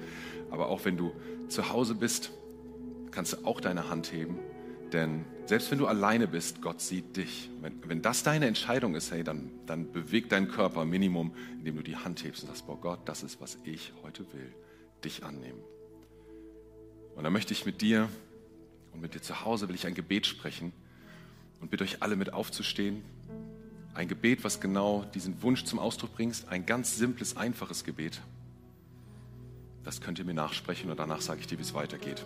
Aber 0.49 0.69
auch 0.69 0.85
wenn 0.85 0.97
du 0.97 1.13
zu 1.49 1.69
Hause 1.69 1.95
bist, 1.95 2.31
kannst 3.11 3.33
du 3.33 3.45
auch 3.45 3.61
deine 3.61 3.89
Hand 3.89 4.11
heben. 4.11 4.39
Denn 4.91 5.25
selbst 5.45 5.69
wenn 5.71 5.77
du 5.77 5.87
alleine 5.87 6.27
bist, 6.27 6.61
Gott 6.61 6.81
sieht 6.81 7.15
dich. 7.17 7.49
Wenn, 7.61 7.87
wenn 7.87 8.01
das 8.01 8.23
deine 8.23 8.47
Entscheidung 8.47 8.95
ist, 8.95 9.11
hey, 9.11 9.23
dann, 9.23 9.51
dann 9.65 9.91
beweg 9.91 10.29
deinen 10.29 10.47
Körper 10.47 10.85
Minimum, 10.85 11.33
indem 11.59 11.77
du 11.77 11.83
die 11.83 11.95
Hand 11.95 12.23
hebst 12.23 12.43
und 12.43 12.49
sagst, 12.49 12.65
boah 12.67 12.79
Gott, 12.79 12.99
das 13.05 13.23
ist, 13.23 13.39
was 13.41 13.57
ich 13.63 13.93
heute 14.03 14.25
will, 14.33 14.51
dich 15.03 15.23
annehmen. 15.23 15.59
Und 17.15 17.23
dann 17.23 17.33
möchte 17.33 17.53
ich 17.53 17.65
mit 17.65 17.81
dir 17.81 18.09
und 18.93 19.01
mit 19.01 19.13
dir 19.13 19.21
zu 19.21 19.43
Hause 19.45 19.67
will 19.67 19.75
ich 19.75 19.85
ein 19.85 19.93
Gebet 19.93 20.25
sprechen 20.25 20.71
und 21.61 21.69
bitte 21.69 21.83
euch 21.83 22.01
alle 22.01 22.15
mit 22.15 22.33
aufzustehen. 22.33 23.03
Ein 23.93 24.07
Gebet, 24.07 24.43
was 24.43 24.61
genau 24.61 25.03
diesen 25.13 25.41
Wunsch 25.41 25.65
zum 25.65 25.79
Ausdruck 25.79 26.15
bringt. 26.15 26.45
Ein 26.49 26.65
ganz 26.65 26.95
simples, 26.95 27.35
einfaches 27.35 27.83
Gebet. 27.83 28.21
Das 29.83 30.01
könnt 30.01 30.19
ihr 30.19 30.25
mir 30.25 30.33
nachsprechen 30.33 30.89
und 30.89 30.97
danach 30.97 31.21
sage 31.21 31.41
ich 31.41 31.47
dir, 31.47 31.57
wie 31.57 31.63
es 31.63 31.73
weitergeht. 31.73 32.25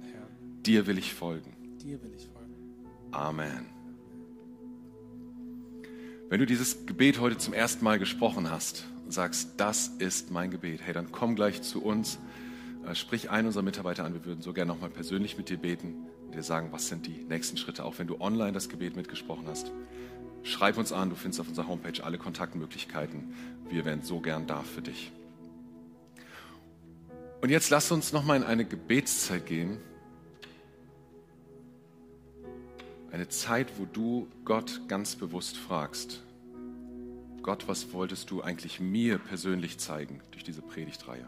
Dir 0.65 0.85
will 0.87 0.97
ich 0.97 1.13
folgen. 1.13 1.55
Dir 1.81 2.01
will 2.03 2.13
ich 2.15 2.27
folgen. 2.27 2.53
Amen. 3.11 3.65
Wenn 6.29 6.39
du 6.39 6.45
dieses 6.45 6.85
Gebet 6.85 7.19
heute 7.19 7.37
zum 7.37 7.53
ersten 7.53 7.83
Mal 7.83 7.99
gesprochen 7.99 8.49
hast 8.49 8.85
und 9.03 9.11
sagst, 9.11 9.55
das 9.57 9.89
ist 9.99 10.31
mein 10.31 10.51
Gebet, 10.51 10.81
hey, 10.83 10.93
dann 10.93 11.11
komm 11.11 11.35
gleich 11.35 11.61
zu 11.61 11.83
uns, 11.83 12.19
äh, 12.87 12.95
sprich 12.95 13.29
einen 13.29 13.47
unserer 13.47 13.63
Mitarbeiter 13.63 14.05
an, 14.05 14.13
wir 14.13 14.23
würden 14.23 14.41
so 14.41 14.53
gerne 14.53 14.71
nochmal 14.71 14.89
persönlich 14.89 15.37
mit 15.37 15.49
dir 15.49 15.57
beten 15.57 16.07
und 16.25 16.35
dir 16.35 16.43
sagen, 16.43 16.69
was 16.71 16.87
sind 16.87 17.05
die 17.05 17.25
nächsten 17.27 17.57
Schritte, 17.57 17.83
auch 17.83 17.99
wenn 17.99 18.07
du 18.07 18.21
online 18.21 18.53
das 18.53 18.69
Gebet 18.69 18.95
mitgesprochen 18.95 19.45
hast. 19.47 19.71
Schreib 20.43 20.77
uns 20.77 20.91
an, 20.91 21.09
du 21.09 21.15
findest 21.15 21.41
auf 21.41 21.49
unserer 21.49 21.67
Homepage 21.67 22.03
alle 22.03 22.17
Kontaktmöglichkeiten. 22.17 23.33
Wir 23.69 23.83
wären 23.83 24.01
so 24.01 24.21
gern 24.21 24.47
da 24.47 24.61
für 24.61 24.81
dich. 24.81 25.11
Und 27.41 27.49
jetzt 27.49 27.69
lass 27.71 27.91
uns 27.91 28.13
nochmal 28.13 28.37
in 28.37 28.43
eine 28.43 28.65
Gebetszeit 28.65 29.45
gehen. 29.45 29.79
Eine 33.11 33.27
Zeit, 33.27 33.77
wo 33.77 33.85
du 33.85 34.29
Gott 34.45 34.81
ganz 34.87 35.17
bewusst 35.17 35.57
fragst, 35.57 36.23
Gott, 37.41 37.67
was 37.67 37.91
wolltest 37.91 38.31
du 38.31 38.41
eigentlich 38.41 38.79
mir 38.79 39.17
persönlich 39.17 39.79
zeigen 39.79 40.21
durch 40.31 40.45
diese 40.45 40.61
Predigtreihe? 40.61 41.27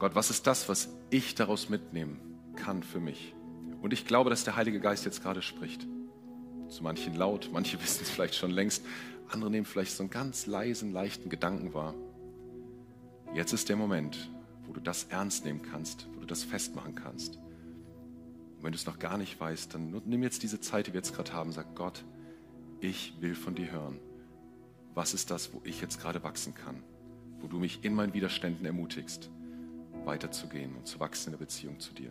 Gott, 0.00 0.16
was 0.16 0.30
ist 0.30 0.48
das, 0.48 0.68
was 0.68 0.88
ich 1.10 1.36
daraus 1.36 1.68
mitnehmen 1.68 2.18
kann 2.56 2.82
für 2.82 2.98
mich? 2.98 3.34
Und 3.80 3.92
ich 3.92 4.06
glaube, 4.06 4.30
dass 4.30 4.42
der 4.42 4.56
Heilige 4.56 4.80
Geist 4.80 5.04
jetzt 5.04 5.22
gerade 5.22 5.40
spricht. 5.40 5.86
Zu 6.68 6.82
manchen 6.82 7.14
laut, 7.14 7.50
manche 7.52 7.80
wissen 7.82 8.02
es 8.02 8.10
vielleicht 8.10 8.34
schon 8.34 8.50
längst, 8.50 8.84
andere 9.28 9.50
nehmen 9.52 9.66
vielleicht 9.66 9.92
so 9.92 10.02
einen 10.02 10.10
ganz 10.10 10.46
leisen, 10.46 10.92
leichten 10.92 11.28
Gedanken 11.28 11.74
wahr. 11.74 11.94
Jetzt 13.34 13.52
ist 13.52 13.68
der 13.68 13.76
Moment, 13.76 14.30
wo 14.66 14.72
du 14.72 14.80
das 14.80 15.04
ernst 15.04 15.44
nehmen 15.44 15.62
kannst, 15.62 16.08
wo 16.14 16.20
du 16.20 16.26
das 16.26 16.42
festmachen 16.42 16.96
kannst. 16.96 17.38
Und 18.58 18.64
wenn 18.64 18.72
du 18.72 18.76
es 18.76 18.86
noch 18.86 18.98
gar 18.98 19.18
nicht 19.18 19.40
weißt, 19.40 19.72
dann 19.72 20.02
nimm 20.04 20.22
jetzt 20.22 20.42
diese 20.42 20.60
Zeit, 20.60 20.88
die 20.88 20.92
wir 20.92 20.98
jetzt 20.98 21.14
gerade 21.14 21.32
haben, 21.32 21.52
sag 21.52 21.76
Gott, 21.76 22.04
ich 22.80 23.14
will 23.20 23.36
von 23.36 23.54
dir 23.54 23.70
hören. 23.70 24.00
Was 24.94 25.14
ist 25.14 25.30
das, 25.30 25.52
wo 25.54 25.60
ich 25.64 25.80
jetzt 25.80 26.00
gerade 26.00 26.24
wachsen 26.24 26.54
kann? 26.54 26.82
Wo 27.40 27.46
du 27.46 27.58
mich 27.58 27.84
in 27.84 27.94
meinen 27.94 28.14
Widerständen 28.14 28.66
ermutigst, 28.66 29.30
weiterzugehen 30.04 30.74
und 30.74 30.88
zu 30.88 30.98
wachsen 30.98 31.28
in 31.28 31.38
der 31.38 31.44
Beziehung 31.44 31.78
zu 31.78 31.94
dir. 31.94 32.10